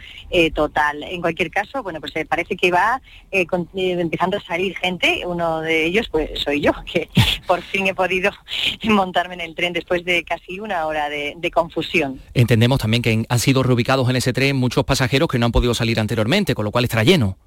[0.55, 1.03] total.
[1.03, 2.99] En cualquier caso, bueno, pues parece que va
[3.31, 7.09] empezando a salir gente, uno de ellos pues soy yo, que
[7.45, 8.31] por fin he podido
[8.83, 12.19] montarme en el tren después de casi una hora de, de confusión.
[12.33, 15.73] Entendemos también que han sido reubicados en ese tren muchos pasajeros que no han podido
[15.73, 17.37] salir anteriormente, con lo cual estará lleno.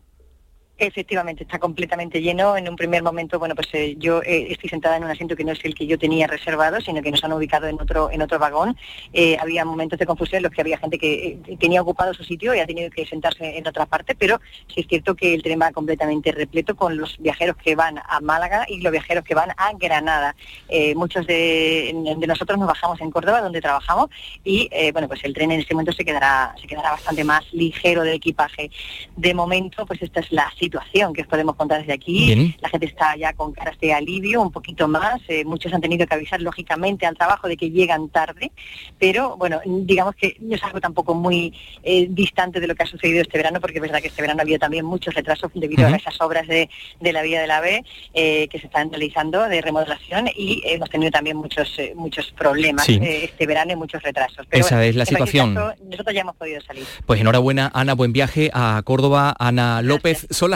[0.79, 2.55] Efectivamente, está completamente lleno.
[2.55, 5.43] En un primer momento, bueno, pues eh, yo eh, estoy sentada en un asiento que
[5.43, 8.21] no es el que yo tenía reservado, sino que nos han ubicado en otro en
[8.21, 8.77] otro vagón.
[9.15, 12.55] Eh, había momentos de confusión en los que había gente que tenía ocupado su sitio
[12.55, 15.59] y ha tenido que sentarse en otra parte, pero sí es cierto que el tren
[15.63, 19.53] va completamente repleto con los viajeros que van a Málaga y los viajeros que van
[19.57, 20.37] a Granada.
[20.95, 24.11] Muchos de, de nosotros nos bajamos en Córdoba, donde trabajamos,
[24.45, 28.03] y bueno, pues el tren en este momento se quedará se quedará bastante más ligero
[28.03, 28.71] de equipaje.
[29.17, 32.19] De momento, pues esta es la situación que os podemos contar desde aquí.
[32.35, 32.57] Bien.
[32.61, 35.21] La gente está ya con caras de alivio, un poquito más.
[35.29, 38.51] Eh, muchos han tenido que avisar lógicamente al trabajo de que llegan tarde,
[38.99, 41.53] pero bueno, digamos que no es algo tampoco muy
[41.83, 44.41] eh, distante de lo que ha sucedido este verano, porque es verdad que este verano
[44.41, 46.69] ha habido también muchos retrasos debido a esas obras de,
[47.01, 50.91] de la vía de la B eh, que se están realizando de remodelación y hemos
[50.91, 52.99] tenido también muchos eh, muchos problemas Sí.
[53.03, 54.47] este verano y muchos retrasos.
[54.51, 55.55] Esa es la situación.
[55.55, 56.85] caso, nosotros ya hemos podido salir.
[57.07, 59.35] Pues enhorabuena, Ana, buen viaje a Córdoba.
[59.39, 60.56] Ana López, son las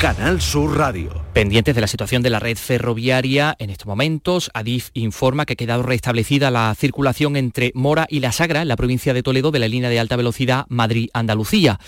[0.00, 1.29] Canal Sur Radio.
[1.32, 5.56] Pendientes de la situación de la red ferroviaria, en estos momentos, Adif informa que ha
[5.56, 9.60] quedado restablecida la circulación entre Mora y La Sagra, en la provincia de Toledo, de
[9.60, 11.78] la línea de alta velocidad Madrid-Andalucía.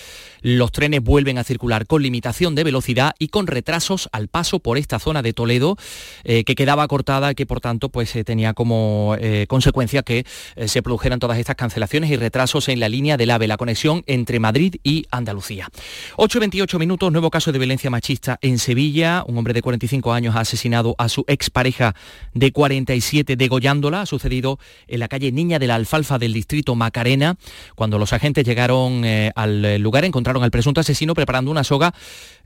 [0.43, 4.79] Los trenes vuelven a circular con limitación de velocidad y con retrasos al paso por
[4.79, 5.77] esta zona de Toledo,
[6.23, 10.25] eh, que quedaba cortada y que por tanto pues, eh, tenía como eh, consecuencia que
[10.55, 14.05] eh, se produjeran todas estas cancelaciones y retrasos en la línea del AVE, la conexión
[14.07, 15.69] entre Madrid y Andalucía.
[16.17, 19.25] 8.28 minutos, nuevo caso de violencia machista en Sevilla.
[19.33, 21.95] Un hombre de 45 años ha asesinado a su expareja
[22.35, 24.03] de 47 degollándola.
[24.03, 27.37] Ha sucedido en la calle Niña de la Alfalfa del distrito Macarena.
[27.75, 31.95] Cuando los agentes llegaron eh, al eh, lugar encontraron al presunto asesino preparando una soga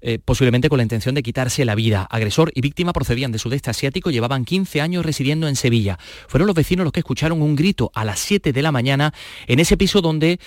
[0.00, 2.06] eh, posiblemente con la intención de quitarse la vida.
[2.08, 5.98] Agresor y víctima procedían de sudeste asiático, llevaban 15 años residiendo en Sevilla.
[6.28, 9.12] Fueron los vecinos los que escucharon un grito a las 7 de la mañana
[9.48, 10.38] en ese piso donde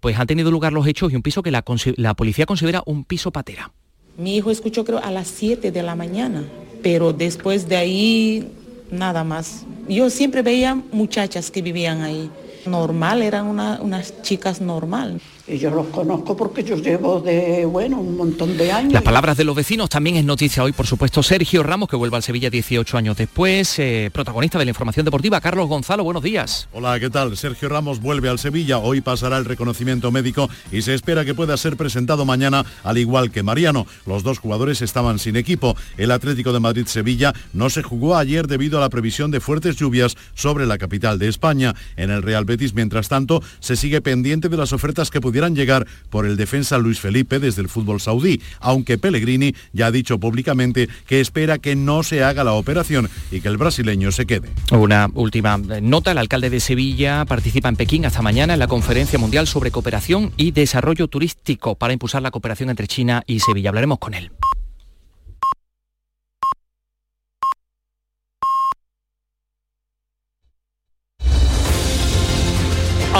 [0.00, 3.32] pues han tenido lugar los hechos y un piso que la policía considera un piso
[3.32, 3.72] patera.
[4.16, 6.44] Mi hijo escuchó creo a las 7 de la mañana,
[6.82, 8.48] pero después de ahí
[8.90, 9.64] nada más.
[9.88, 12.30] Yo siempre veía muchachas que vivían ahí.
[12.66, 15.20] Normal, eran una- unas chicas normal.
[15.44, 18.92] Y yo los conozco porque yo llevo de, bueno, un montón de años.
[18.92, 22.16] Las palabras de los vecinos también es noticia hoy, por supuesto, Sergio Ramos, que vuelve
[22.16, 25.40] al Sevilla 18 años después, eh, protagonista de la información deportiva.
[25.40, 26.68] Carlos Gonzalo, buenos días.
[26.72, 27.36] Hola, ¿qué tal?
[27.36, 28.78] Sergio Ramos vuelve al Sevilla.
[28.78, 33.32] Hoy pasará el reconocimiento médico y se espera que pueda ser presentado mañana, al igual
[33.32, 33.88] que Mariano.
[34.06, 35.76] Los dos jugadores estaban sin equipo.
[35.96, 40.16] El Atlético de Madrid-Sevilla no se jugó ayer debido a la previsión de fuertes lluvias
[40.34, 41.74] sobre la capital de España.
[41.96, 45.56] En el Real Betis, mientras tanto, se sigue pendiente de las ofertas que pudieran pudieran
[45.56, 50.20] llegar por el defensa Luis Felipe desde el fútbol saudí, aunque Pellegrini ya ha dicho
[50.20, 54.50] públicamente que espera que no se haga la operación y que el brasileño se quede.
[54.72, 59.18] Una última nota, el alcalde de Sevilla participa en Pekín hasta mañana en la Conferencia
[59.18, 63.70] Mundial sobre Cooperación y Desarrollo Turístico para impulsar la cooperación entre China y Sevilla.
[63.70, 64.32] Hablaremos con él.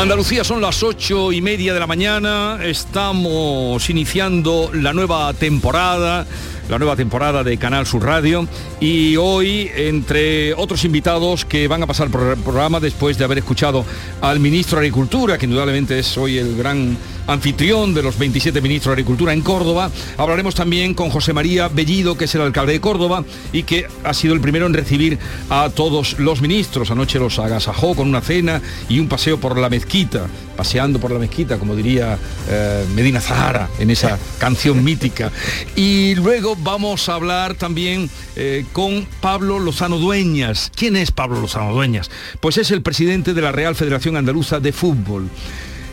[0.03, 6.27] Andalucía son las ocho y media de la mañana, estamos iniciando la nueva temporada,
[6.69, 8.49] la nueva temporada de Canal Sur Radio.
[8.81, 13.39] Y hoy, entre otros invitados que van a pasar por el programa después de haber
[13.39, 13.85] escuchado
[14.21, 18.91] al ministro de Agricultura, que indudablemente es hoy el gran anfitrión de los 27 ministros
[18.91, 19.91] de Agricultura en Córdoba.
[20.17, 24.15] Hablaremos también con José María Bellido, que es el alcalde de Córdoba y que ha
[24.15, 25.19] sido el primero en recibir
[25.51, 26.91] a todos los ministros.
[26.91, 31.19] Anoche los agasajó con una cena y un paseo por la mezquita, paseando por la
[31.19, 35.31] mezquita, como diría eh, Medina Zahara en esa canción mítica.
[35.77, 40.71] Y luego vamos a hablar también eh, con Pablo Lozano Dueñas.
[40.75, 42.11] ¿Quién es Pablo Lozano Dueñas?
[42.41, 45.29] Pues es el presidente de la Real Federación Andaluza de Fútbol.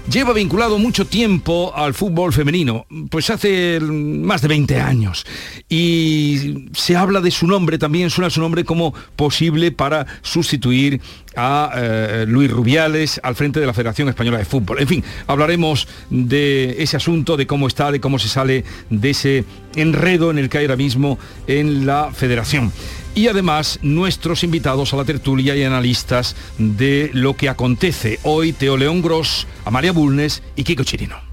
[0.10, 5.24] Lleva vinculado mucho tiempo al fútbol femenino, pues hace más de 20 años.
[5.70, 11.00] Y se habla de su nombre, también suena su nombre como posible para sustituir
[11.36, 14.80] a eh, Luis Rubiales al frente de la Federación Española de Fútbol.
[14.80, 19.46] En fin, hablaremos de ese asunto, de cómo está, de cómo se sale de ese
[19.76, 22.72] enredo en el que hay ahora mismo en la federación
[23.16, 28.78] y además nuestros invitados a la tertulia y analistas de lo que acontece hoy, Teo
[28.78, 31.30] León Gross, Amalia Bulnes y Kiko Chirino.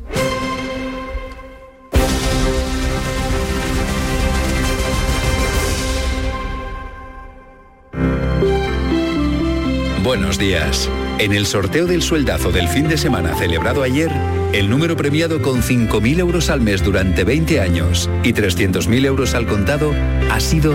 [10.06, 10.88] Buenos días.
[11.18, 14.12] En el sorteo del sueldazo del fin de semana celebrado ayer,
[14.52, 19.46] el número premiado con 5.000 euros al mes durante 20 años y 300.000 euros al
[19.46, 19.92] contado
[20.30, 20.74] ha sido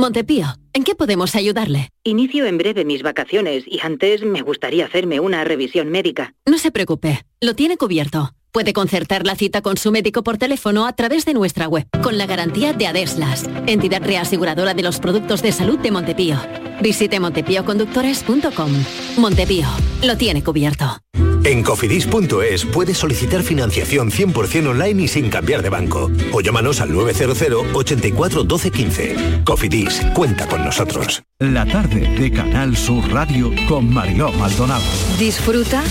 [0.00, 1.90] Montepío, ¿en qué podemos ayudarle?
[2.04, 6.32] Inicio en breve mis vacaciones y antes me gustaría hacerme una revisión médica.
[6.46, 8.32] No se preocupe, lo tiene cubierto.
[8.52, 12.18] Puede concertar la cita con su médico por teléfono a través de nuestra web, con
[12.18, 16.36] la garantía de Adeslas, entidad reaseguradora de los productos de salud de Montepío.
[16.82, 18.72] Visite montepíoconductores.com.
[19.16, 19.68] Montepío,
[20.02, 21.00] lo tiene cubierto.
[21.44, 26.10] En cofidis.es puedes solicitar financiación 100% online y sin cambiar de banco.
[26.32, 29.42] O llámanos al 900 84 12 15.
[29.44, 31.22] Cofidis, cuenta con nosotros.
[31.38, 34.84] La tarde de Canal Sur Radio con Mariló Maldonado.
[35.18, 35.82] Disfruta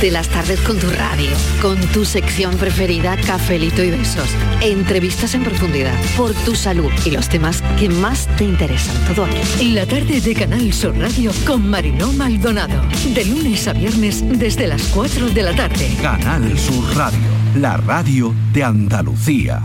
[0.00, 4.28] de las tardes con tu radio, con tu sección preferida, cafelito y besos.
[4.60, 8.96] Entrevistas en profundidad, por tu salud y los temas que más te interesan.
[9.14, 9.72] Todo aquí.
[9.72, 12.80] La tarde de Canal Sur Radio con Mariló Maldonado.
[13.14, 15.88] De lunes a viernes desde las 4 de la tarde.
[16.00, 17.18] Canal Sur Radio,
[17.56, 19.62] la radio de Andalucía.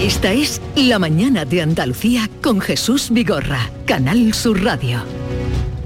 [0.00, 5.19] Esta es La mañana de Andalucía con Jesús Vigorra, Canal Sur Radio.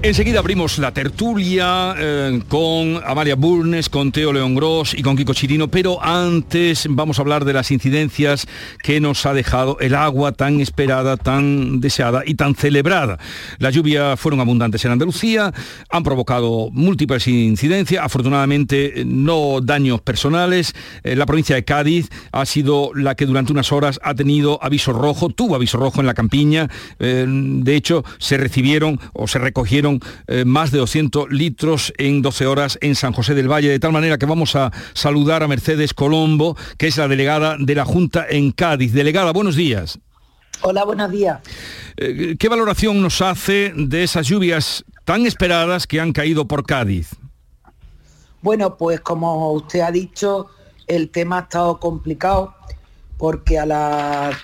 [0.05, 5.33] Enseguida abrimos la tertulia eh, con Amalia Burnes, con Teo León Gross y con Kiko
[5.33, 8.45] Chirino, pero antes vamos a hablar de las incidencias
[8.83, 13.17] que nos ha dejado el agua tan esperada, tan deseada y tan celebrada.
[13.57, 15.51] Las lluvias fueron abundantes en Andalucía,
[15.89, 20.75] han provocado múltiples incidencias, afortunadamente eh, no daños personales.
[21.03, 24.93] Eh, la provincia de Cádiz ha sido la que durante unas horas ha tenido aviso
[24.93, 26.69] rojo, tuvo aviso rojo en la campiña.
[26.99, 29.94] de hecho, se recibieron o se recogieron
[30.27, 33.91] eh, más de 200 litros en 12 horas en San José del Valle, de tal
[33.91, 38.25] manera que vamos a saludar a Mercedes Colombo, que es la delegada de la Junta
[38.29, 38.93] en Cádiz.
[38.93, 39.99] Delegada, buenos días.
[40.61, 41.41] Hola, buenos días.
[41.97, 47.09] Eh, ¿Qué valoración nos hace de esas lluvias tan esperadas que han caído por Cádiz?
[48.41, 50.47] Bueno, pues como usted ha dicho,
[50.87, 52.53] el tema ha estado complicado
[53.17, 54.35] porque a las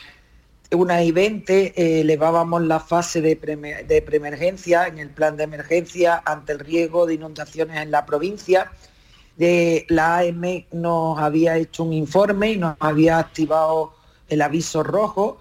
[0.74, 6.54] una y 20 eh, elevábamos la fase de, preemergencia en el plan de emergencia ante
[6.54, 8.72] el riesgo de inundaciones en la provincia.
[9.38, 13.94] De la AM nos había hecho un informe y nos había activado
[14.30, 15.40] el aviso rojo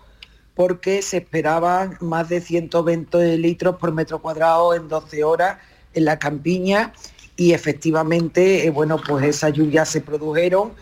[0.54, 5.58] porque se esperaban más de 120 litros por metro cuadrado en 12 horas
[5.94, 6.92] en la campiña
[7.36, 10.72] y efectivamente, eh, bueno, pues esas lluvias se produjeron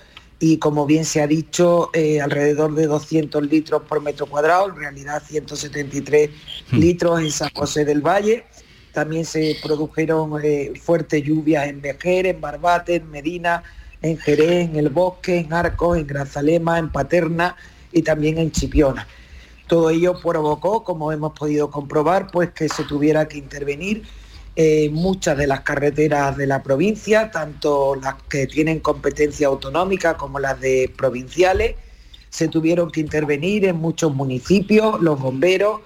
[0.41, 4.77] y como bien se ha dicho, eh, alrededor de 200 litros por metro cuadrado, en
[4.77, 6.31] realidad 173
[6.71, 6.77] hmm.
[6.77, 8.45] litros en San José del Valle.
[8.93, 13.63] También se produjeron eh, fuertes lluvias en Vejer, en Barbate, en Medina,
[14.01, 17.57] en Jerez, en El Bosque, en Arcos, en Grazalema, en Paterna
[17.93, 19.07] y también en Chipiona.
[19.67, 24.05] Todo ello provocó, como hemos podido comprobar, pues que se tuviera que intervenir
[24.61, 30.41] eh, muchas de las carreteras de la provincia, tanto las que tienen competencia autonómica como
[30.41, 31.77] las de provinciales.
[32.29, 35.83] Se tuvieron que intervenir en muchos municipios, los bomberos,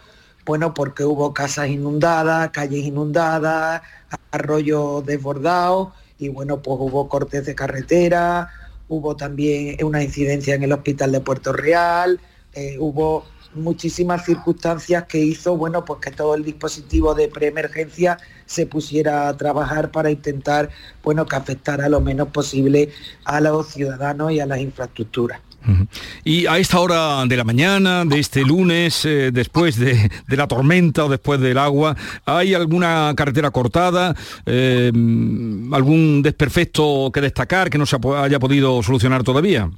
[0.47, 3.83] bueno, porque hubo casas inundadas, calles inundadas,
[4.31, 8.49] arroyos desbordados y bueno, pues hubo cortes de carretera,
[8.89, 12.19] hubo también una incidencia en el hospital de Puerto Real,
[12.55, 18.67] eh, hubo muchísimas circunstancias que hizo, bueno, pues que todo el dispositivo de preemergencia se
[18.67, 20.71] pusiera a trabajar para intentar,
[21.03, 22.91] bueno, que afectara lo menos posible
[23.25, 25.41] a los ciudadanos y a las infraestructuras.
[26.25, 31.05] Y a esta hora de la mañana, de este lunes, eh, después de, la tormenta
[31.05, 34.15] o después del agua, ¿hay alguna carretera cortada?
[34.45, 34.91] Eh,
[35.73, 39.71] ¿Algún desperfecto que destacar que no se haya podido solucionar todavía?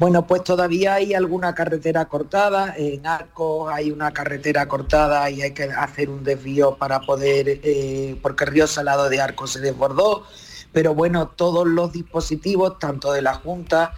[0.00, 5.50] Bueno, pues todavía hay alguna carretera cortada, en Arcos hay una carretera cortada y hay
[5.52, 10.24] que hacer un desvío para poder, eh, porque río Salado de Arcos se desbordó,
[10.72, 13.92] pero bueno, todos los dispositivos, tanto de la Junta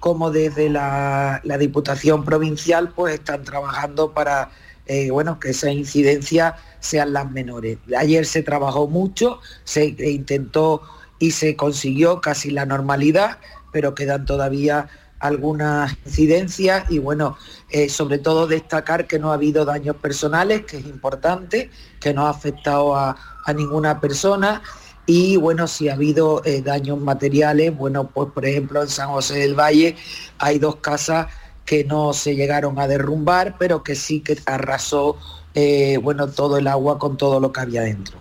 [0.00, 4.52] como desde la, Diputación Provincial, pues están trabajando para
[4.86, 7.76] eh, bueno, que esas incidencias sean las menores.
[7.98, 10.80] Ayer se trabajó mucho, se intentó
[11.18, 13.38] y se consiguió casi la normalidad,
[13.70, 14.88] pero quedan todavía
[15.22, 17.36] algunas incidencias y bueno,
[17.70, 21.70] eh, sobre todo destacar que no ha habido daños personales, que es importante,
[22.00, 23.16] que no ha afectado a,
[23.54, 24.62] ninguna persona.
[25.06, 29.38] Y bueno, si ha habido eh, daños materiales, bueno, pues por ejemplo en San José
[29.38, 29.96] del Valle
[30.38, 31.26] hay dos casas
[31.64, 35.16] que no se llegaron a derrumbar, pero que sí que arrasó,
[35.54, 38.18] eh, bueno, todo el agua con todo lo que había dentro.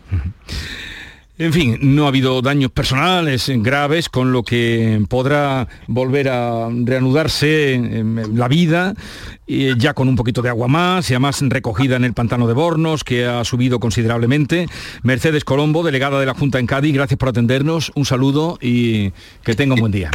[1.42, 7.82] En fin, no ha habido daños personales graves, con lo que podrá volver a reanudarse
[8.32, 8.94] la vida,
[9.48, 13.04] ya con un poquito de agua más, y además recogida en el pantano de Bornos,
[13.04, 14.68] que ha subido considerablemente.
[15.02, 19.10] Mercedes Colombo, delegada de la Junta en Cádiz, gracias por atendernos, un saludo y
[19.44, 20.12] que tenga un buen día.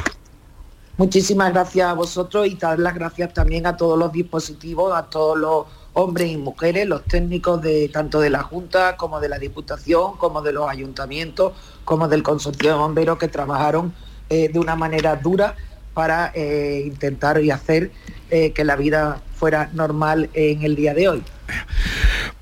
[0.96, 5.36] Muchísimas gracias a vosotros y dar las gracias también a todos los dispositivos, a todos
[5.36, 5.66] los
[5.98, 10.42] hombres y mujeres, los técnicos de tanto de la Junta como de la Diputación, como
[10.42, 11.54] de los ayuntamientos,
[11.86, 13.94] como del Consorcio de Bomberos que trabajaron
[14.28, 15.56] eh, de una manera dura
[15.94, 17.90] para eh, intentar y hacer
[18.30, 21.22] eh, que la vida fuera normal en el día de hoy.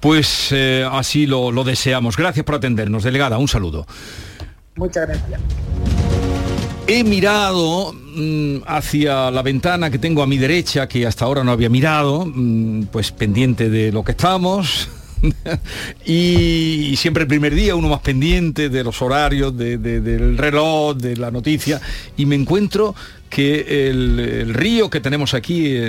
[0.01, 0.53] Pues
[0.91, 2.17] así lo, lo deseamos.
[2.17, 3.39] Gracias por atendernos, delegada.
[3.39, 3.87] Un saludo.
[4.75, 5.41] Muchas gracias.
[6.87, 11.51] He mirado mm, hacia la ventana que tengo a mi derecha, que hasta ahora no
[11.51, 14.91] había mirado, mm, pues pendiente de lo que estamos.
[16.05, 21.31] y siempre el primer día uno más pendiente de los horarios, del reloj, de la
[21.31, 21.81] noticia,
[22.19, 22.95] y me encuentro
[23.35, 25.83] que el, río que tenemos aquí, eh,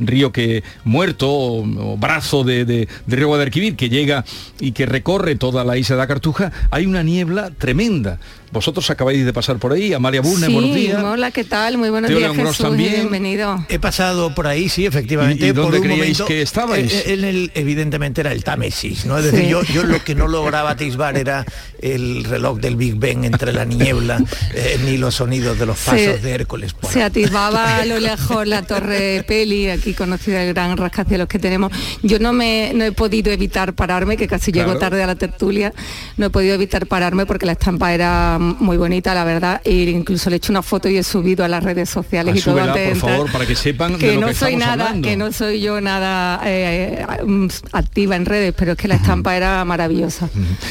[0.00, 4.24] el río que muerto, o, brazo de, de, río Guadalquivir, que llega
[4.58, 8.18] y que recorre toda la isla de la Cartuja, hay una niebla tremenda.
[8.52, 11.00] Vosotros acabáis de pasar por ahí, Amalia Burne, buenos días.
[11.04, 11.78] Hola, ¿qué tal?
[11.78, 13.64] Muy buenos días, Jesús, bienvenido.
[13.68, 15.46] He pasado por ahí, sí, efectivamente.
[15.46, 16.92] ¿Y, dónde creíais que estabais?
[16.92, 19.18] Eh, en el, evidentemente era el Támesis, ¿no?
[19.18, 21.46] Es decir, yo, yo lo que no lograba atisbar era
[21.80, 24.20] el reloj del Big Ben entre la niebla,
[24.54, 26.74] eh, ni los sonidos de los pasos de Hércules.
[26.88, 31.72] Se atisbaba a lo lejos la torre Peli, aquí conocida el gran rascacielos que tenemos.
[32.02, 35.72] Yo no me no he podido evitar pararme, que casi llego tarde a la tertulia,
[36.16, 40.30] no he podido evitar pararme porque la estampa era muy bonita, la verdad, e incluso
[40.30, 42.96] le he hecho una foto y he subido a las redes sociales y todo por
[42.96, 45.08] favor, para que sepan que de lo no que soy nada, hablando.
[45.08, 49.36] que no soy yo nada eh, mm, activa en redes, pero es que la estampa
[49.36, 50.28] era maravillosa.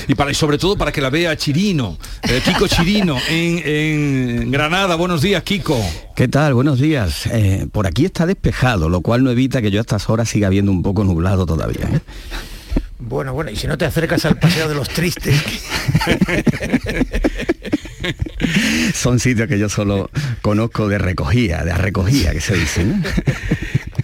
[0.08, 4.52] Y, para, y sobre todo para que la vea Chirino, eh, Kiko Chirino, en, en
[4.52, 4.96] Granada.
[4.96, 5.84] Buenos días, Kiko.
[6.16, 6.54] ¿Qué tal?
[6.54, 7.26] Buenos días.
[7.26, 10.48] Eh, por aquí está despejado, lo cual no evita que yo a estas horas siga
[10.48, 11.90] viendo un poco nublado todavía.
[11.92, 12.02] ¿eh?
[13.00, 15.42] Bueno, bueno, y si no te acercas al paseo de los tristes.
[18.94, 20.12] Son sitios que yo solo
[20.44, 22.86] conozco de recogida, de recogida que se dice.
[22.86, 23.02] ¿no?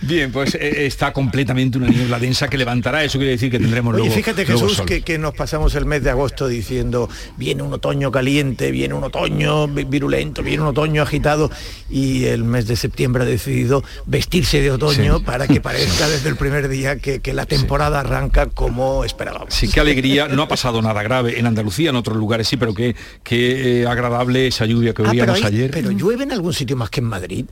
[0.08, 3.04] Bien, pues eh, está completamente una niebla densa que levantará.
[3.04, 4.14] Eso quiere decir que tendremos luego.
[4.14, 4.86] fíjate luego Jesús sol.
[4.86, 9.04] que, que nos pasamos el mes de agosto diciendo viene un otoño caliente, viene un
[9.04, 11.50] otoño vi- virulento, viene un otoño agitado
[11.90, 15.24] y el mes de septiembre ha decidido vestirse de otoño Sí.
[15.26, 19.54] para que parezca desde el primer día que, que la temporada arranca como esperábamos.
[19.54, 20.28] Sí, qué alegría.
[20.28, 23.88] No ha pasado nada grave en Andalucía, en otros lugares sí, pero qué, qué eh,
[23.88, 25.72] agradable esa lluvia que Ah, pero, oíamos hay- ayer.
[25.72, 27.46] pero llueve en algún sitio más que en Madrid.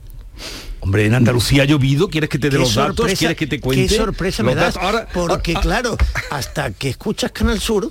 [0.84, 2.10] Hombre, en Andalucía ha llovido.
[2.10, 3.10] ¿Quieres que te dé los datos?
[3.14, 3.86] ¿Quieres que te cuente?
[3.88, 4.76] Qué sorpresa me das.
[4.76, 5.96] Ahora, porque ah, ah, claro,
[6.30, 7.90] hasta que escuchas Canal Sur,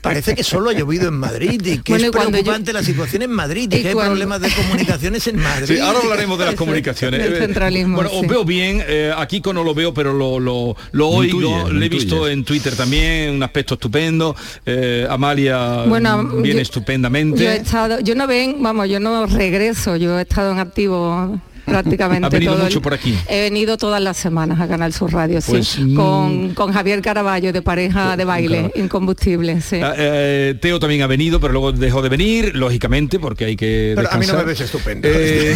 [0.00, 3.30] parece que solo ha llovido en Madrid y que Bueno, es preocupante la situación en
[3.30, 5.66] Madrid y, y que hay problemas de comunicaciones en Madrid.
[5.76, 7.22] Sí, ahora hablaremos de las comunicaciones.
[7.22, 8.26] Del Eh, centralismo, Bueno, os sí.
[8.26, 11.88] veo bien, eh, a Kiko no lo veo, pero lo, lo, lo oigo, le he
[11.88, 14.34] visto en Twitter también, un aspecto estupendo.
[14.66, 17.44] Eh, Amalia Bueno, mm, viene yo- estupendamente.
[17.44, 21.40] Yo he estado, yo no ven, vamos, yo no regreso, yo he estado en activo
[21.72, 23.16] prácticamente Ha venido todo el- mucho por aquí.
[23.28, 27.00] He venido todas las semanas a Canal Sur Radio, sí, Pues, mm, con, con Javier
[27.02, 29.80] Caraballo de pareja de baile, incombustible, sí.
[29.82, 33.92] Ah, eh, Teo también ha venido, pero luego dejó de venir, lógicamente, porque hay que
[33.96, 34.46] Pero a mí no me descansar.
[34.46, 35.08] ves estupendo.
[35.10, 35.54] Eh,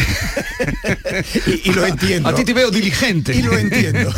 [1.65, 2.29] y, y lo entiendo.
[2.29, 3.35] A ti te veo diligente.
[3.35, 4.11] Y lo entiendo.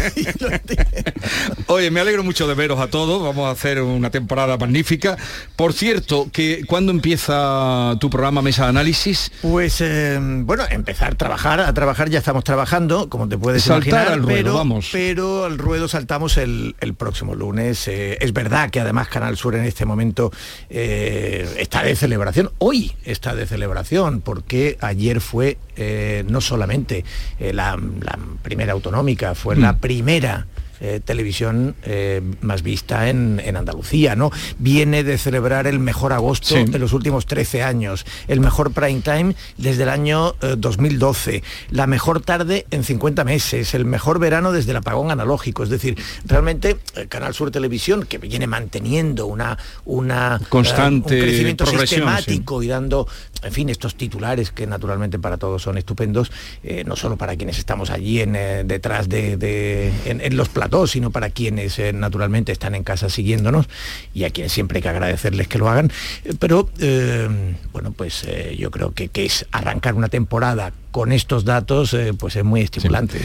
[1.66, 3.22] Oye, me alegro mucho de veros a todos.
[3.22, 5.16] Vamos a hacer una temporada magnífica.
[5.56, 11.16] Por cierto, que cuando empieza tu programa Mesa de Análisis, Pues eh, bueno, empezar a
[11.16, 14.90] trabajar, a trabajar ya estamos trabajando, como te puedes Saltar imaginar, al ruedo, pero, vamos.
[14.92, 17.88] pero al ruedo saltamos el, el próximo lunes.
[17.88, 20.30] Eh, es verdad que además Canal Sur en este momento
[20.68, 27.02] eh, está de celebración, hoy está de celebración, porque ayer fue eh, no solamente
[27.38, 30.46] la, la primera autonómica, fue la primera
[30.80, 34.30] eh, televisión eh, más vista en, en Andalucía, ¿no?
[34.58, 36.64] Viene de celebrar el mejor agosto Sí.
[36.64, 41.86] de los últimos 13 años, el mejor prime time desde el año eh, 2012, la
[41.86, 46.76] mejor tarde en 50 meses, el mejor verano desde el apagón analógico, es decir, realmente
[46.96, 52.62] eh, Canal Sur Televisión, que viene manteniendo una, una Constante eh, un crecimiento progresión, sistemático
[52.62, 53.06] y dando,
[53.42, 56.30] en fin, estos titulares que naturalmente para todos son estupendos,
[56.62, 60.48] eh, no solo para quienes estamos allí en, eh, detrás de, de- en, en los
[60.70, 63.66] platós, sino para quienes eh, naturalmente están en casa siguiéndonos
[64.14, 65.90] y a quienes siempre hay que agradecerles que lo hagan.
[66.24, 67.28] Eh, Pero eh,
[67.72, 72.44] bueno, pues yo creo que, que es arrancar una temporada con estos datos, pues es
[72.44, 73.20] muy estimulante.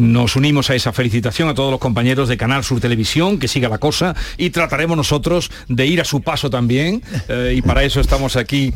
[0.00, 3.68] nos unimos a esa felicitación a todos los compañeros de Canal Sur Televisión, que siga
[3.68, 7.02] la cosa, y trataremos nosotros de ir a su paso también,
[7.52, 8.74] y para eso estamos aquí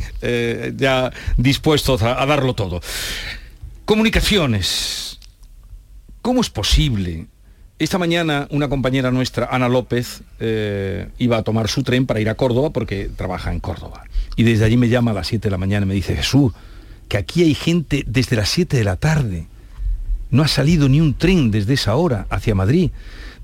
[0.77, 2.79] ya dispuestos a, a darlo todo.
[3.83, 5.19] Comunicaciones.
[6.21, 7.27] ¿Cómo es posible?
[7.79, 12.27] Esta mañana una compañera nuestra, Ana López, eh, iba a tomar su tren para ir
[12.27, 14.03] a Córdoba porque trabaja en Córdoba.
[14.35, 16.51] Y desde allí me llama a las 7 de la mañana y me dice, Jesús,
[17.07, 19.47] que aquí hay gente desde las 7 de la tarde.
[20.29, 22.91] No ha salido ni un tren desde esa hora hacia Madrid.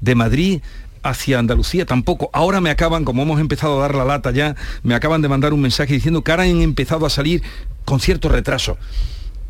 [0.02, 0.62] De Madrid
[1.02, 2.30] hacia Andalucía tampoco.
[2.34, 5.54] Ahora me acaban, como hemos empezado a dar la lata ya, me acaban de mandar
[5.54, 7.42] un mensaje diciendo que ahora han empezado a salir
[7.86, 8.78] con cierto retraso.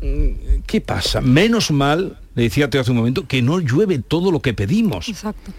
[0.00, 1.20] Mm, ¿Qué pasa?
[1.20, 5.08] Menos mal, le decía hace un momento, que no llueve todo lo que pedimos.
[5.08, 5.52] Exacto.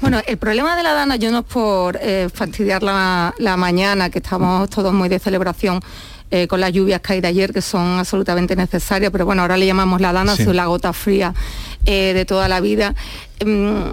[0.00, 4.10] Bueno, el problema de la Dana, yo no es por eh, fastidiar la, la mañana,
[4.10, 5.80] que estamos todos muy de celebración
[6.30, 9.56] eh, con las lluvias que hay de ayer, que son absolutamente necesarias, pero bueno, ahora
[9.56, 10.42] le llamamos la Dana, Sí.
[10.42, 11.32] es la gota fría
[11.86, 12.94] eh, de toda la vida.
[13.44, 13.90] Mm,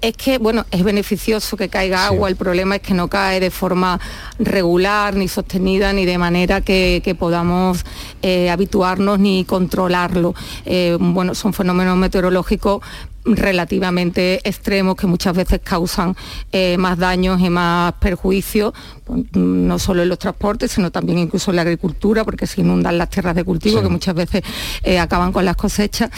[0.00, 3.50] es que, bueno, es beneficioso que caiga agua, el problema es que no cae de
[3.50, 4.00] forma
[4.38, 7.84] regular, ni sostenida, ni de manera que, que podamos
[8.22, 10.34] eh, habituarnos ni controlarlo.
[10.64, 12.82] Eh, bueno, son fenómenos meteorológicos
[13.22, 16.16] relativamente extremos que muchas veces causan
[16.52, 18.72] eh, más daños y más perjuicios,
[19.04, 22.96] pues, no solo en los transportes, sino también incluso en la agricultura, porque se inundan
[22.96, 23.82] las tierras de cultivo, Sí.
[23.84, 24.42] que muchas veces
[24.82, 26.10] eh, acaban con las cosechas.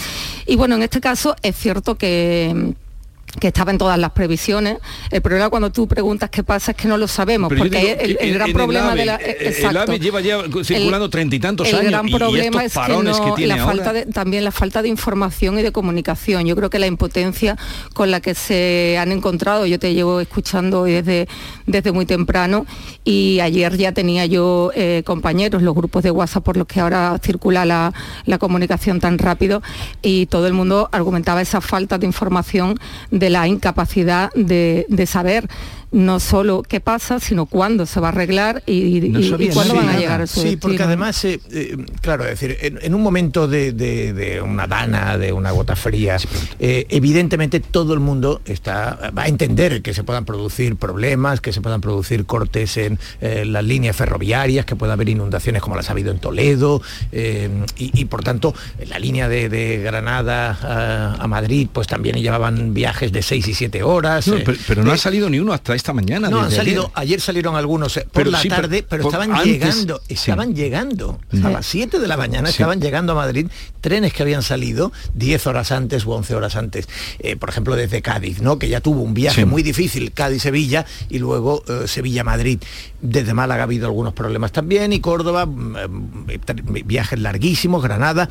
[0.46, 2.74] Y bueno, en este caso es cierto que
[3.40, 4.76] que estaba en todas las previsiones.
[5.10, 7.92] El problema cuando tú preguntas qué pasa es que no lo sabemos, Pero porque digo,
[8.00, 9.14] el, el gran en problema AVE, de la...
[9.16, 9.70] eh, exacto.
[9.70, 12.74] El AVE lleva ya circulando treinta y tantos el años gran y- y, problema es
[12.74, 13.64] que, no- que tiene la ahora.
[13.76, 16.44] falta de, también la falta de información y de comunicación.
[16.46, 17.56] Yo creo que la impotencia
[17.94, 21.26] con la que se han encontrado, yo te llevo escuchando desde,
[21.66, 22.66] desde muy temprano
[23.02, 27.18] y ayer ya tenía yo eh, compañeros, los grupos de WhatsApp por los que ahora
[27.24, 27.94] circula la,
[28.26, 29.62] la comunicación tan rápido
[30.02, 32.78] y todo el mundo argumentaba esa falta de información
[33.10, 35.48] de la incapacidad de, de saber
[35.92, 39.88] no solo qué pasa, sino cuándo se va a arreglar y, y- y cuándo van
[39.90, 43.02] a llegar a su Sí, porque además, eh, eh, claro, es decir, en, en un
[43.02, 46.16] momento de, de- de una dana, de una gota fría,
[46.58, 51.52] eh, evidentemente todo el mundo está, va a entender que se puedan producir problemas, que
[51.52, 55.88] se puedan producir cortes en eh, las líneas ferroviarias, que pueda haber inundaciones como las
[55.88, 56.80] ha habido en Toledo,
[57.12, 58.54] eh, y, y, por tanto
[58.88, 63.54] la línea de, de Granada a, a Madrid, pues también llevaban viajes de 6 y
[63.54, 64.26] 7 horas.
[64.28, 66.30] No, eh, pero, pero no eh, ha salido ni uno hasta esta mañana.
[66.30, 67.12] no, han salido, ayer.
[67.14, 67.20] ayer.
[67.20, 70.14] salieron algunos eh, por Pero la sí, tarde, pero, por- estaban antes- llegando, sí.
[70.14, 71.20] estaban llegando.
[71.30, 71.42] Sí.
[71.44, 72.52] A las 7 de la mañana Sí.
[72.52, 73.48] estaban llegando a Madrid
[73.80, 76.88] trenes que habían salido 10 horas antes o 11 horas antes.
[77.18, 78.58] Eh, por ejemplo, desde Cádiz, ¿no?
[78.58, 82.60] Que ya tuvo un viaje muy difícil, Cádiz-Sevilla, y luego eh, Sevilla-Madrid.
[83.00, 85.76] Desde Málaga ha habido algunos problemas también, y Córdoba, mm,
[86.28, 86.38] eh,
[86.84, 88.28] viajes larguísimos, Granada.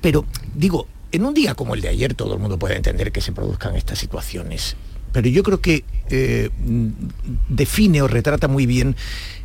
[0.00, 0.24] Pero
[0.54, 3.32] digo, en un día como el de ayer todo el mundo puede entender que se
[3.32, 4.74] produzcan estas situaciones
[5.14, 6.88] pero yo creo que eh, mm,
[7.48, 8.94] define o retrata muy bien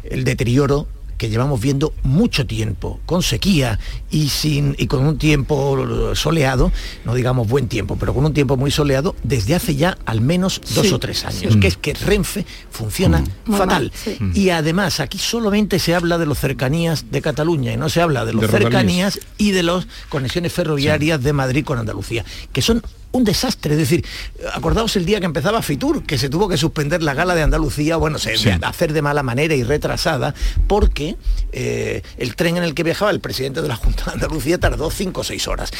[0.03, 3.77] el deterioro que llevamos viendo mucho tiempo, con sequía
[4.09, 6.71] y, sin, y con un tiempo soleado,
[7.03, 10.61] no digamos buen tiempo, pero con un tiempo muy soleado desde hace ya al menos
[10.73, 11.59] dos Sí, o tres años, sí.
[11.59, 13.83] que es que Renfe funciona Muy fatal.
[13.83, 14.17] mal, sí.
[14.33, 18.23] Y además aquí solamente se habla de los cercanías de Cataluña y no se habla
[18.23, 18.71] de los De rodalías.
[18.71, 22.81] cercanías y de las conexiones ferroviarias de Madrid con Andalucía, que son
[23.11, 23.73] un desastre.
[23.73, 24.05] Es decir,
[24.53, 27.97] acordaos el día que empezaba Fitur, que se tuvo que suspender la gala de Andalucía,
[27.97, 28.45] bueno, se, Sí.
[28.49, 30.33] de hacer de mala manera y retrasada,
[30.67, 31.15] porque
[31.51, 34.91] eh, el tren en el que viajaba el presidente de la Junta de Andalucía tardó
[34.91, 35.71] cinco o seis horas.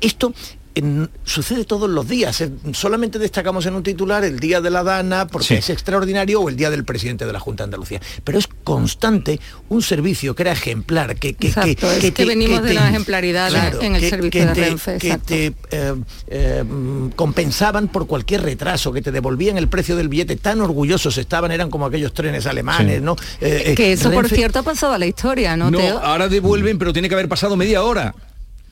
[0.00, 0.32] Esto
[0.78, 2.40] en- sucede todos los días.
[2.40, 5.54] eh, Solamente destacamos en un titular el día de la Dana porque Sí.
[5.54, 8.00] es extraordinario o el día del presidente de la Junta de Andalucía.
[8.24, 12.72] Pero es constante un servicio que era ejemplar, que, que, Exacto, es que venimos de
[12.72, 13.50] una ejemplaridad
[13.82, 15.94] en el servicio de te- Renfe, que te eh,
[16.28, 16.64] eh,
[17.16, 21.70] compensaban por cualquier retraso, que te devolvían el precio del billete, tan orgullosos estaban, eran
[21.70, 23.02] como aquellos trenes alemanes, Sí.
[23.04, 23.16] ¿no?
[23.40, 25.98] Eh, que eso por cierto ha pasado a la historia, ¿no, No, Teo?
[25.98, 28.14] ahora devuelven, pero tiene que haber pasado media hora.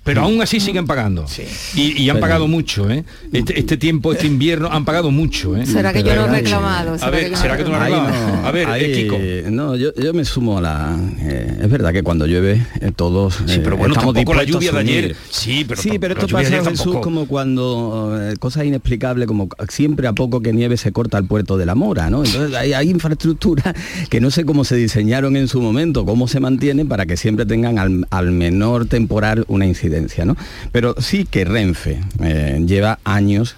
[0.07, 1.27] Pero aún así siguen pagando.
[1.75, 3.05] Y, y han Pero- pagado mucho, ¿eh?
[3.33, 5.67] Este, este tiempo, este invierno, han pagado mucho, ¿eh?
[5.67, 6.95] ¿Será que yo no he reclamado?
[6.95, 8.37] A ¿Será ver, que ¿será que tú no has reclamado?
[8.41, 9.51] no, A ver, eh, ahí, Kiko.
[9.51, 10.97] No, yo, yo me sumo a la...
[11.21, 14.45] eh, es verdad que cuando llueve eh, todos Sí, pero eh, bueno, estamos tampoco la
[14.45, 15.17] lluvia a de ayer.
[15.29, 17.01] Sí, pero sí, esto lluvia de pasa, ayer Jesús, tampoco.
[17.03, 21.57] como cuando eh, cosas inexplicables, como siempre a poco que nieve se corta el puerto
[21.59, 22.25] de la Mora, ¿no?
[22.25, 23.75] Entonces hay, hay infraestructuras
[24.09, 27.45] que no sé cómo se diseñaron en su momento, cómo se mantienen para que siempre
[27.45, 29.96] tengan al, al menor temporal una incidencia,
[30.73, 33.57] Pero sí que Renfe eh, lleva años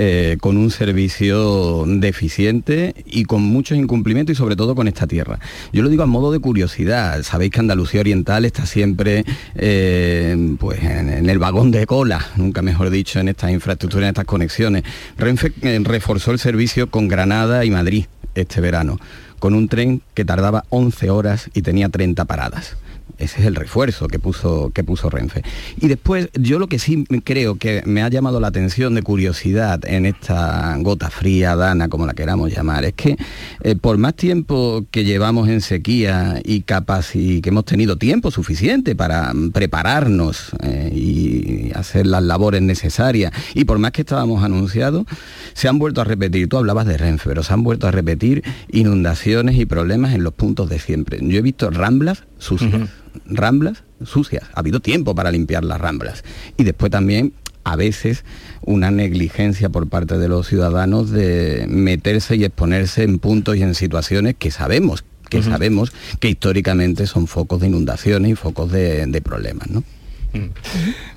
[0.00, 5.40] eh, con un servicio deficiente y con muchos incumplimientos y sobre todo con esta tierra.
[5.72, 7.22] Yo lo digo a modo de curiosidad.
[7.22, 9.24] Sabéis que Andalucía Oriental está siempre
[9.56, 14.26] eh, pues en, el vagón de cola, nunca mejor dicho, en estas infraestructuras, en estas
[14.26, 14.84] conexiones.
[15.16, 19.00] Renfe reforzó el servicio con Granada y Madrid este verano,
[19.38, 22.76] con un tren que tardaba 11 horas y tenía 30 paradas.
[23.18, 25.42] Ese es el refuerzo que puso, que puso Renfe.
[25.80, 29.80] Y después, yo lo que sí creo que me ha llamado la atención de curiosidad
[29.84, 33.16] en esta gota fría, dana, como la queramos llamar, es que
[33.62, 38.30] eh, por más tiempo que llevamos en sequía y capaz y que hemos tenido tiempo
[38.30, 45.06] suficiente para prepararnos eh, y hacer las labores necesarias, y por más que estábamos anunciados,
[45.54, 48.44] se han vuelto a repetir, tú hablabas de Renfe, pero se han vuelto a repetir
[48.70, 51.18] inundaciones y problemas en los puntos de siempre.
[51.20, 52.88] Yo he visto ramblas sucias,
[53.26, 54.44] ramblas sucias.
[54.54, 56.24] Ha habido tiempo para limpiar las ramblas.
[56.56, 57.32] Y después también
[57.64, 58.24] a veces
[58.62, 63.74] una negligencia por parte de los ciudadanos de meterse y exponerse en puntos y en
[63.74, 69.20] situaciones que sabemos que sabemos que históricamente son focos de inundaciones y focos de, de
[69.20, 69.84] problemas, ¿no?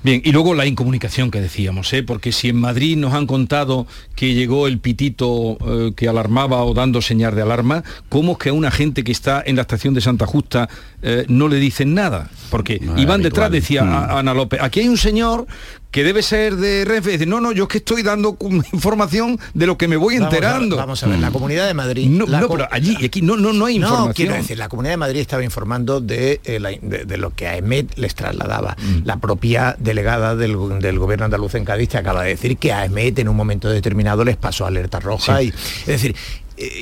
[0.02, 2.02] Bien, y luego la incomunicación que decíamos, ¿eh?
[2.02, 3.86] porque si en Madrid nos han contado
[4.16, 8.48] que llegó el pitito eh, que alarmaba o dando señal de alarma, ¿cómo es que
[8.48, 10.68] a una gente que está en la estación de Santa Justa
[11.02, 12.30] eh, no le dicen nada?
[12.52, 13.92] Porque No iban detrás, decía Mm.
[13.92, 15.46] a- Ana López, aquí hay un señor
[15.90, 17.10] que debe ser de Renfe.
[17.12, 18.36] Dice, no, no, yo es que estoy dando
[18.72, 20.76] información de lo que me voy Vamos a- enterando.
[20.76, 22.08] Vamos a, ver, la Comunidad de Madrid...
[22.08, 24.08] No, no, pero allí y aquí no, no, no hay información.
[24.08, 27.34] No, quiero decir, la Comunidad de Madrid estaba informando de, eh, la- de- de lo
[27.34, 28.76] que a EMET les trasladaba.
[28.78, 29.06] Mm.
[29.06, 32.72] La propia delegada del, go- del gobierno andaluz en Cádiz te acaba de decir que
[32.72, 35.38] a EMET en un momento determinado les pasó alerta roja.
[35.38, 35.44] Sí.
[35.46, 35.48] Y,
[35.80, 36.14] es decir,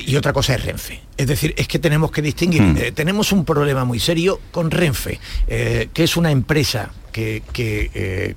[0.05, 1.01] y otra cosa es Renfe.
[1.17, 2.61] Es decir, es que tenemos que distinguir.
[2.61, 2.77] Mm.
[2.77, 7.43] eh, tenemos un problema muy serio con Renfe, eh, que es una empresa que...
[7.53, 8.35] que, eh,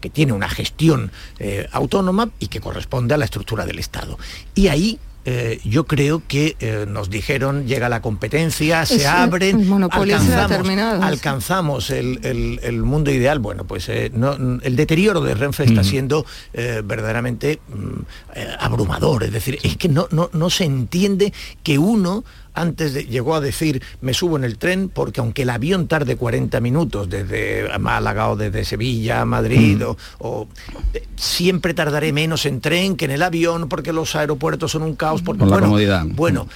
[0.00, 1.10] que tiene una gestión
[1.40, 4.16] eh, autónoma y que corresponde a la estructura del Estado.
[4.54, 9.68] Y ahí eh, yo creo que eh, nos dijeron, llega la competencia, se Ese- abren,
[10.26, 10.48] alcanzamos,
[11.04, 13.38] alcanzamos el, el- el mundo ideal.
[13.38, 18.00] Bueno, pues eh, no- el deterioro de Renfe está siendo eh, verdaderamente mm,
[18.34, 19.22] eh, abrumador.
[19.24, 22.24] Es decir, es que no, no, no se entiende que uno
[22.54, 26.16] antes de- llegó a decir me subo en el tren porque aunque el avión tarde
[26.16, 30.48] 40 minutos desde Málaga o desde Sevilla a Madrid o, o,
[30.94, 34.94] eh, siempre tardaré menos en tren que en el avión porque los aeropuertos son un
[34.96, 36.04] caos porque Por la bueno, comodidad.
[36.06, 36.46] bueno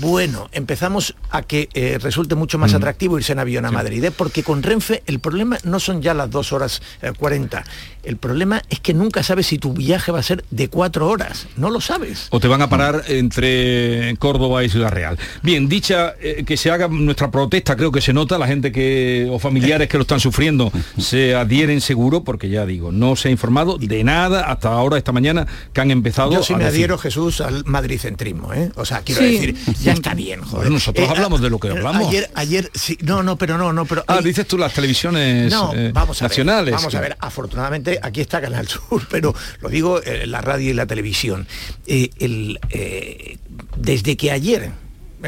[0.00, 4.10] bueno, empezamos a que eh, resulte mucho más atractivo irse en avión a Madrid, ¿eh?
[4.10, 7.62] porque con Renfe el problema no son ya las dos horas eh, 40,
[8.02, 11.46] el problema es que nunca sabes si tu viaje va a ser de cuatro horas,
[11.56, 12.26] no lo sabes.
[12.30, 15.18] o te van a parar entre Córdoba y Ciudad Real.
[15.42, 19.28] Bien, dicha eh, que se haga nuestra protesta, creo que se nota, la gente que
[19.30, 23.30] o familiares que lo están sufriendo se adhieren seguro, porque ya digo, no se ha
[23.30, 26.76] informado de nada hasta ahora, esta mañana, que han empezado Yo sí a me decir.
[26.76, 28.70] adhiero, Jesús, al madricentrismo, ¿eh?
[28.76, 29.32] O sea, quiero Sí.
[29.32, 30.56] decir, ya está bien, joder.
[30.56, 32.08] Bueno, nosotros Eh, hablamos a- de lo que hablamos.
[32.08, 34.04] Ayer, ayer, sí, no, no, pero no, no, pero...
[34.08, 36.66] Ah, hay- dices tú las televisiones No, eh, vamos a nacionales.
[36.72, 40.70] Ver, vamos a ver, afortunadamente aquí está Canal Sur, pero lo digo eh, la radio
[40.70, 41.46] y la televisión.
[41.86, 43.38] Eh, el, eh,
[43.76, 44.70] desde que ayer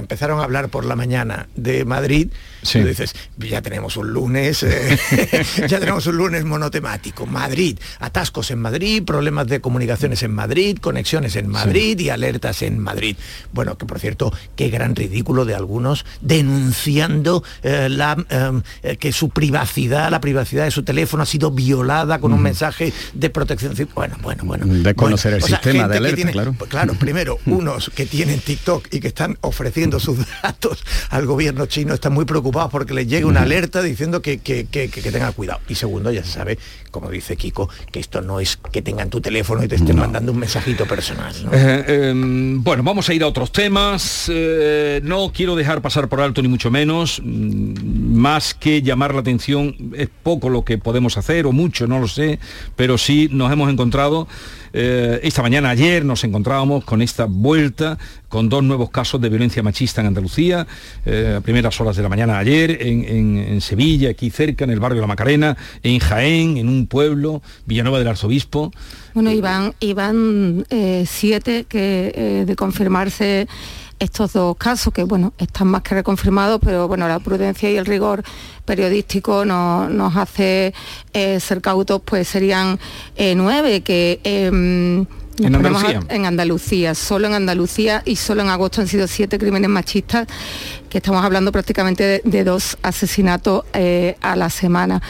[0.00, 2.28] empezaron a hablar por la mañana de Madrid,
[2.62, 2.80] Sí.
[2.80, 4.98] tú dices, ya tenemos un lunes, eh,
[5.68, 7.26] ya tenemos un lunes monotemático.
[7.26, 12.78] Madrid, atascos en Madrid, problemas de comunicaciones en Madrid, conexiones en Madrid y alertas en
[12.80, 13.16] Madrid.
[13.52, 18.16] Bueno, que por cierto, qué gran ridículo de algunos denunciando eh, la,
[18.82, 22.92] eh, que su privacidad, la privacidad de su teléfono ha sido violada con un mensaje
[23.14, 23.74] de protección.
[23.94, 24.66] Bueno, bueno, bueno.
[24.66, 26.54] De conocer el O sea, sistema de alerta, tiene- claro.
[26.68, 31.94] claro, primero, unos que tienen TikTok y que están ofreciendo sus datos al gobierno chino
[31.94, 35.60] están muy preocupados porque les llegue una alerta diciendo que, que, que, que- tengan cuidado.
[35.68, 36.58] Y segundo, ya se sabe,
[36.90, 40.32] como dice Kiko, que esto no es que tengan tu teléfono y te estén mandando
[40.32, 41.32] un mensajito personal.
[41.44, 41.50] ¿no?
[41.52, 42.12] Eh, eh,
[42.58, 44.26] bueno, vamos a ir a otros temas.
[44.32, 47.20] Eh, no quiero dejar pasar por alto ni mucho menos.
[47.24, 51.98] Mm, Más que llamar la atención, es poco lo que podemos hacer, o mucho, no
[52.00, 52.38] lo sé,
[52.74, 54.26] pero sí nos hemos encontrado.
[54.78, 57.96] Eh, esta mañana, ayer, nos encontrábamos con esta vuelta,
[58.28, 60.66] con dos nuevos casos de violencia machista en Andalucía,
[61.06, 64.70] eh, a primeras horas de la mañana ayer, en, en- en Sevilla, aquí cerca, en
[64.70, 68.70] el barrio de La Macarena, en Jaén, en un pueblo, Villanueva del Arzobispo.
[69.14, 73.48] Bueno, iban, iban eh, siete que eh, de confirmarse
[73.98, 77.86] estos dos casos, que bueno, están más que reconfirmados, pero bueno, la prudencia y el
[77.86, 78.22] rigor
[78.64, 80.74] periodístico no- nos hace
[81.12, 82.78] eh, ser cautos, pues serían
[83.16, 84.20] eh, nueve que...
[84.24, 85.06] em,
[85.38, 86.00] ¿En a- Andalucía?
[86.08, 90.26] en Andalucía, solo en Andalucía y solo en agosto han sido siete crímenes machistas,
[90.88, 95.02] que estamos hablando prácticamente de, de dos asesinatos eh, a la semana.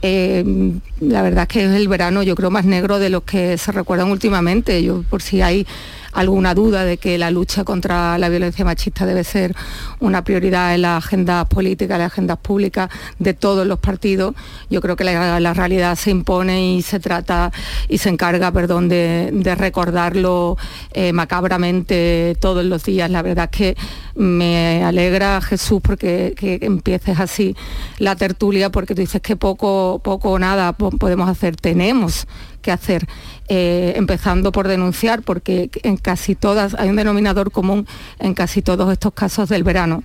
[0.00, 3.58] Eh, la verdad es que es el verano, yo creo, más negro de los que
[3.58, 4.80] se recuerdan últimamente.
[4.84, 5.66] Yo, por si hay
[6.12, 9.54] alguna duda de que la lucha contra la violencia machista debe ser
[10.00, 14.34] una prioridad en las agendas políticas, en las agendas públicas de todos los partidos,
[14.70, 17.52] yo creo que la, realidad se impone y se trata
[17.88, 20.56] y se encarga, perdón, de, recordarlo
[20.92, 23.10] eh, macabramente todos los días.
[23.10, 23.76] La verdad es que
[24.14, 27.54] me alegra, Jesús, porque que empieces así
[27.98, 32.26] la tertulia, porque tú dices que poco, poco o nada po- podemos hacer, tenemos
[32.62, 33.06] que hacer,
[33.48, 37.86] eh, empezando por denunciar, porque en casi todas, hay un denominador común
[38.18, 40.02] en casi todos estos casos del verano.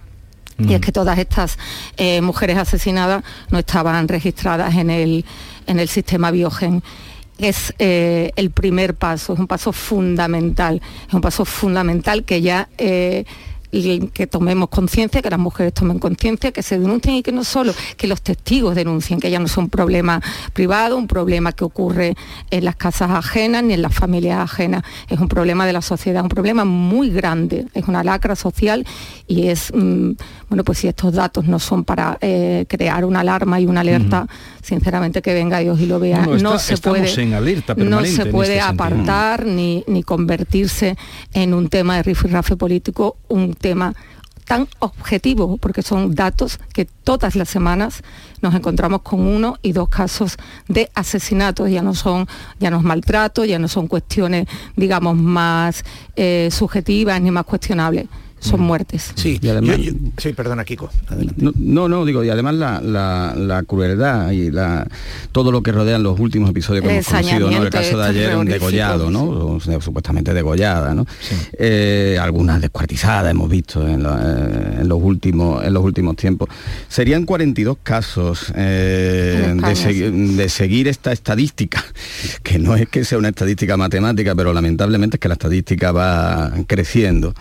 [0.60, 1.60] Y es que todas estas
[1.97, 5.24] eh, mujeres asesinadas no estaban registradas en el,
[5.68, 6.82] en el sistema Biogen.
[7.38, 12.70] Es eh, el primer paso, es un paso fundamental, es un paso fundamental que ya
[12.80, 13.26] eh,
[13.72, 17.43] y que tomemos conciencia, que las mujeres tomen conciencia, que se denuncien y que no
[17.43, 20.22] solo, que los testigos denuncien, que ya no son un problema
[20.53, 22.15] privado, un problema que ocurre
[22.51, 26.24] en las casas ajenas ni en las familias ajenas, es un problema de la sociedad,
[26.24, 28.86] un problema muy grande, es una lacra social
[29.28, 30.11] y es, mm,
[30.49, 34.25] bueno, pues si estos datos no son para eh, crear una alarma y una alerta,
[34.63, 37.80] sinceramente que venga Dios y lo vea, No, no, está- se puede, en alerta no
[37.80, 40.97] permanente se en puede este apartar ni, ni convertirse
[41.34, 43.93] en un tema de rifirrafe político, un tema
[44.45, 48.01] tan objetivo, porque son datos que todas las semanas
[48.41, 50.38] nos encontramos con uno y dos casos
[50.69, 54.47] de asesinatos, ya no son, ya no es maltrato, ya no son cuestiones,
[54.78, 55.84] digamos, más
[56.15, 58.05] eh, subjetivas ni más cuestionables
[58.39, 59.11] son muertes.
[59.15, 60.89] Sí, Y además- yo- yo- sí, perdona, Kiko.
[61.38, 64.88] No, no, no, digo, y además la, la- la crueldad y la,
[65.31, 67.63] todo lo que rodean los últimos episodios que El hemos conocido, ¿no?
[67.63, 69.23] El caso de ayer, un degollado, ¿no?
[69.55, 71.05] O sea, supuestamente degollada, ¿no?
[71.57, 76.49] Eh, algunas descuartizadas hemos visto en, eh, en los últimos en los últimos tiempos.
[76.88, 79.53] Serían 42 casos eh,
[80.35, 81.83] de seguir esta estadística,
[82.43, 86.51] que no es que sea una estadística matemática, pero lamentablemente es que la estadística va
[86.67, 87.33] creciendo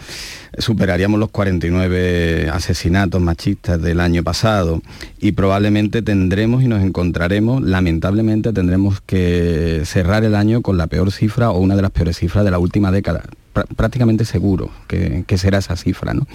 [0.58, 4.80] superaríamos los 49 asesinatos machistas del año pasado
[5.20, 11.12] y probablemente tendremos y nos encontraremos, lamentablemente tendremos que cerrar el año con la peor
[11.12, 13.22] cifra o una de las peores cifras de la última década.
[13.54, 16.12] Prá- prácticamente seguro que, que será esa cifra.
[16.14, 16.26] ¿no?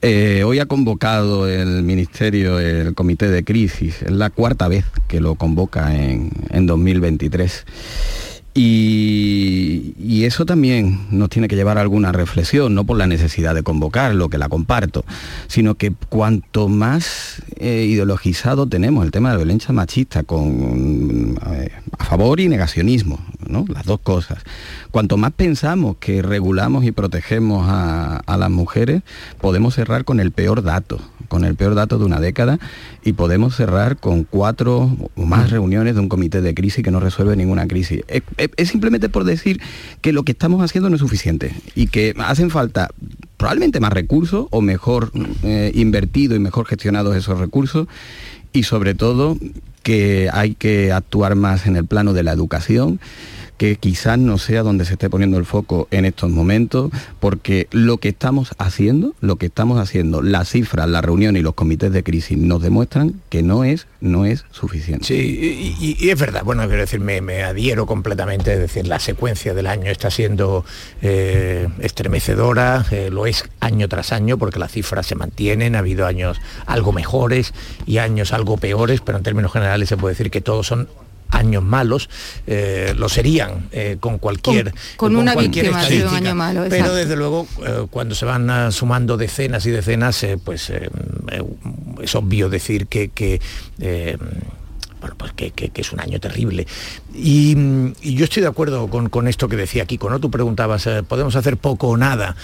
[0.00, 5.20] Eh, hoy ha convocado el Ministerio el Comité de Crisis, es la cuarta vez que
[5.20, 7.64] lo convoca en, en 2023.
[8.54, 13.54] Y, y eso también nos tiene que llevar a alguna reflexión, no por la necesidad
[13.54, 15.06] de convocarlo, que la comparto,
[15.46, 21.70] sino que cuanto más eh, ideologizado tenemos el tema de la violencia machista con eh,
[21.98, 23.64] a favor y negacionismo, ¿no?
[23.68, 24.42] las dos cosas,
[24.90, 29.02] cuanto más pensamos que regulamos y protegemos a, a las mujeres,
[29.40, 32.58] podemos cerrar con el peor dato, con el peor dato de una década
[33.04, 37.00] y podemos cerrar con cuatro o más reuniones de un comité de crisis que no
[37.00, 38.02] resuelve ninguna crisis.
[38.08, 39.60] Es, es- es simplemente por decir
[40.00, 42.88] que lo que estamos haciendo no es suficiente y que hacen falta
[43.36, 45.10] probablemente más recursos o mejor
[45.42, 47.88] eh, invertido y mejor gestionados esos recursos
[48.52, 49.36] y sobre todo
[49.82, 53.00] que hay que actuar más en el plano de la educación
[53.56, 56.90] que quizás no sea donde se esté poniendo el foco en estos momentos,
[57.20, 61.54] porque lo que estamos haciendo, lo que estamos haciendo, las cifras, la reunión y los
[61.54, 65.06] comités de crisis nos demuestran que no es, no es suficiente.
[65.06, 69.54] Sí, y, es verdad, bueno, quiero decir, me, me adhiero completamente, es decir, la secuencia
[69.54, 70.64] del año está siendo
[71.00, 76.06] eh, estremecedora, eh, lo es año tras año, porque las cifras se mantienen, ha habido
[76.06, 77.54] años algo mejores
[77.86, 80.88] y años algo peores, pero en términos generales se puede decir que todos son
[81.32, 82.08] años malos,
[82.46, 86.64] eh, lo serían eh, con cualquier Con- con una cualquier víctima sido un año malo,
[86.68, 90.88] pero desde luego eh, cuando se van ah, sumando decenas y decenas pues eh,
[92.00, 93.40] es obvio decir que, que,
[95.22, 96.66] pues que, que- que es un año terrible.
[97.14, 100.18] Y, mm, y yo estoy de acuerdo con, con esto que decía Kiko, ¿no?
[100.18, 102.34] Tú preguntabas, eh, ¿podemos hacer poco o nada?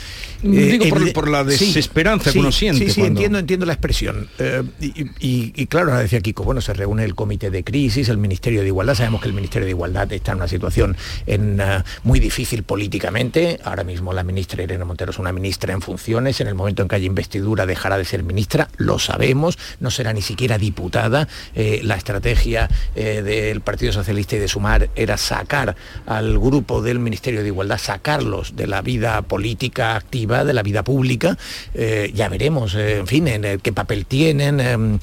[0.42, 3.72] Digo, por- evide- por la desesperanza que uno siente Sí, sí, cuando- entiendo, entiendo la
[3.72, 4.28] expresión.
[4.38, 8.08] Eh, y, y- y claro, ahora decía Kiko, bueno, se reúne el comité de crisis,
[8.08, 8.94] el Ministerio de Igualdad.
[8.94, 13.58] Sabemos que el Ministerio de Igualdad está en una situación en, eh, muy difícil políticamente.
[13.64, 16.40] Ahora mismo la ministra Irene Montero es una ministra en funciones.
[16.40, 19.58] En el momento en que haya investidura dejará de ser ministra, lo sabemos.
[19.80, 21.26] No será ni siquiera diputada.
[21.54, 26.98] Eh, la estrategia eh, del Partido Socialista y de Sumar era sacar al grupo del
[26.98, 31.36] Ministerio de Igualdad, sacarlos de la vida política activa, de la vida pública.
[31.74, 35.00] Eh, ya veremos, eh, en fin, en qué papel tienen, en,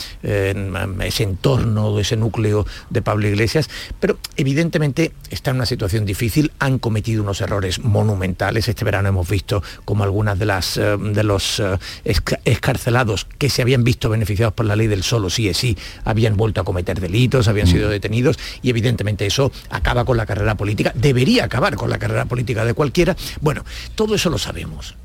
[1.01, 3.69] ese entorno, ese núcleo de Pablo Iglesias.
[3.99, 8.67] Pero evidentemente está en una situación difícil, han cometido unos errores monumentales.
[8.67, 13.83] Este verano hemos visto como algunas de las de los esca- escarcelados que se habían
[13.83, 17.47] visto beneficiados por la ley del solo sí es sí, habían vuelto a cometer delitos,
[17.55, 21.97] habían sido detenidos y evidentemente eso acaba con la carrera política, debería acabar con la
[21.97, 23.15] carrera política de cualquiera.
[23.41, 24.95] Bueno, todo eso lo sabemos.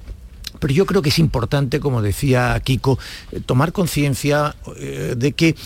[0.59, 2.98] Pero yo creo que es importante, como decía Kiko,
[3.32, 5.57] eh, tomar conciencia eh, de que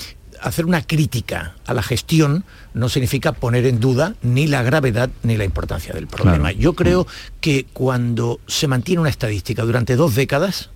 [0.40, 5.36] hacer una crítica a la gestión no significa poner en duda ni la gravedad ni
[5.36, 6.50] la importancia del problema.
[6.50, 6.58] Claro.
[6.58, 7.06] Yo creo
[7.40, 10.70] que cuando se mantiene una estadística durante dos décadas,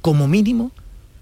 [0.00, 0.70] como mínimo,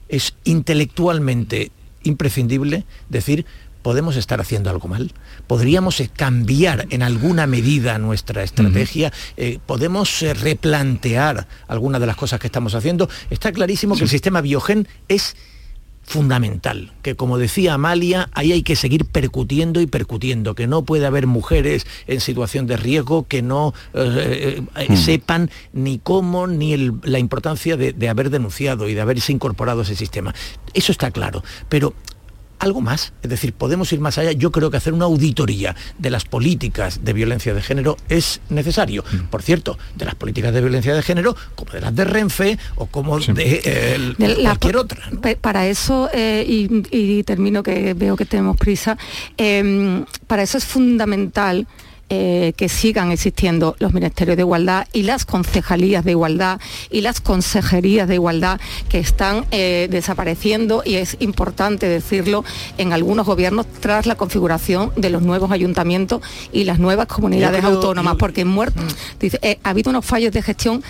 [0.08, 1.72] es intelectualmente
[2.02, 3.46] imprescindible decir,
[3.88, 5.12] podemos estar haciendo algo mal,
[5.46, 12.16] podríamos eh, cambiar en alguna medida nuestra estrategia, eh, podemos eh, replantear algunas de las
[12.16, 13.08] cosas que estamos haciendo.
[13.30, 15.36] Está clarísimo que el sistema biogen es
[16.02, 21.06] fundamental, que como decía Amalia, ahí hay que seguir percutiendo y percutiendo, que no puede
[21.06, 26.92] haber mujeres en situación de riesgo que no eh, eh, sepan ni cómo ni el-
[27.04, 30.34] la importancia de, de haber denunciado y de haberse incorporado a ese sistema.
[30.74, 31.94] Eso está claro, pero
[32.58, 34.32] algo más, es decir, podemos ir más allá.
[34.32, 39.04] Yo creo que hacer una auditoría de las políticas de violencia de género es necesario.
[39.30, 42.86] Por cierto, de las políticas de violencia de género, como de las de Renfe o
[42.86, 45.10] como de, eh, el- De la- cualquier otra.
[45.40, 48.96] Para eso, eh, y, y termino que veo que tenemos prisa,
[49.36, 51.66] eh, para eso es fundamental
[52.10, 57.20] eh, que sigan existiendo los ministerios de igualdad y las concejalías de igualdad y las
[57.20, 62.44] consejerías de igualdad que están eh, desapareciendo y es importante decirlo
[62.78, 68.16] en algunos gobiernos tras la configuración de los nuevos ayuntamientos y las nuevas comunidades autónomas,
[68.16, 68.82] porque muerto,
[69.20, 70.82] dice, eh, ha habido unos fallos de gestión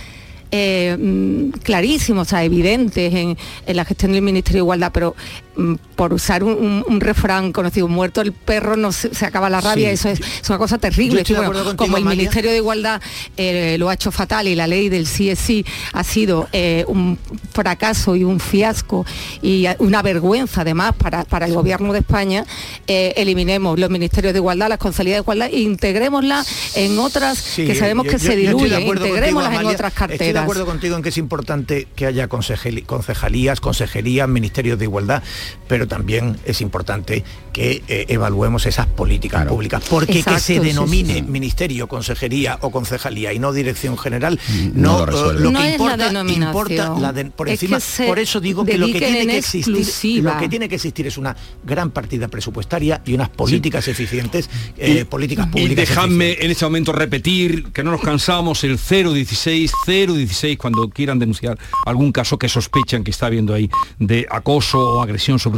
[0.50, 5.14] eh, mm, clarísimos, o sea, evidentes en, en la gestión del Ministerio de Igualdad, pero
[5.47, 5.47] mm,
[5.96, 9.60] por usar un, un- un refrán conocido, muerto el perro no se, se acaba la
[9.60, 9.94] rabia, Sí.
[9.94, 11.22] eso es, es una cosa terrible.
[11.22, 12.04] Estoy Bueno, contigo, como el.
[12.04, 13.00] Ministerio de Igualdad
[13.36, 17.18] eh, lo ha hecho fatal y la ley del CSI ha sido eh, un
[17.52, 19.04] fracaso y un fiasco
[19.42, 22.44] y una vergüenza además para, para el gobierno de España,
[22.86, 27.66] eh, eliminemos los ministerios de igualdad, las concejalías de igualdad e integrémoslas en otras Sí,
[27.66, 30.42] que sabemos yo- que yo- se diluyen, acuerdo contigo, integrémoslas en otras Estoy de carteras.
[30.44, 35.22] acuerdo contigo en que es importante que haya concejalías, consejerías, ministerios de igualdad,
[35.66, 39.82] pero también es importante que eh, evaluemos esas políticas públicas.
[39.88, 41.22] Porque que se denomine sí.
[41.22, 44.38] ministerio, consejería o concejalía y no dirección general,
[44.74, 47.78] no no, lo eh, lo que es la importa, importa la de- por Es encima.
[48.06, 50.34] por eso digo que lo que tiene en que existir, exclusiva.
[50.34, 55.04] lo que tiene que existir es una gran partida presupuestaria y unas políticas eficientes, eh,
[55.04, 55.88] políticas Y públicas.
[55.88, 61.58] dejadme en este momento repetir que no nos cansamos el 016 016 cuando quieran denunciar
[61.86, 63.68] algún caso que sospechan que está habiendo ahí
[63.98, 65.56] de acoso o agresión sobre una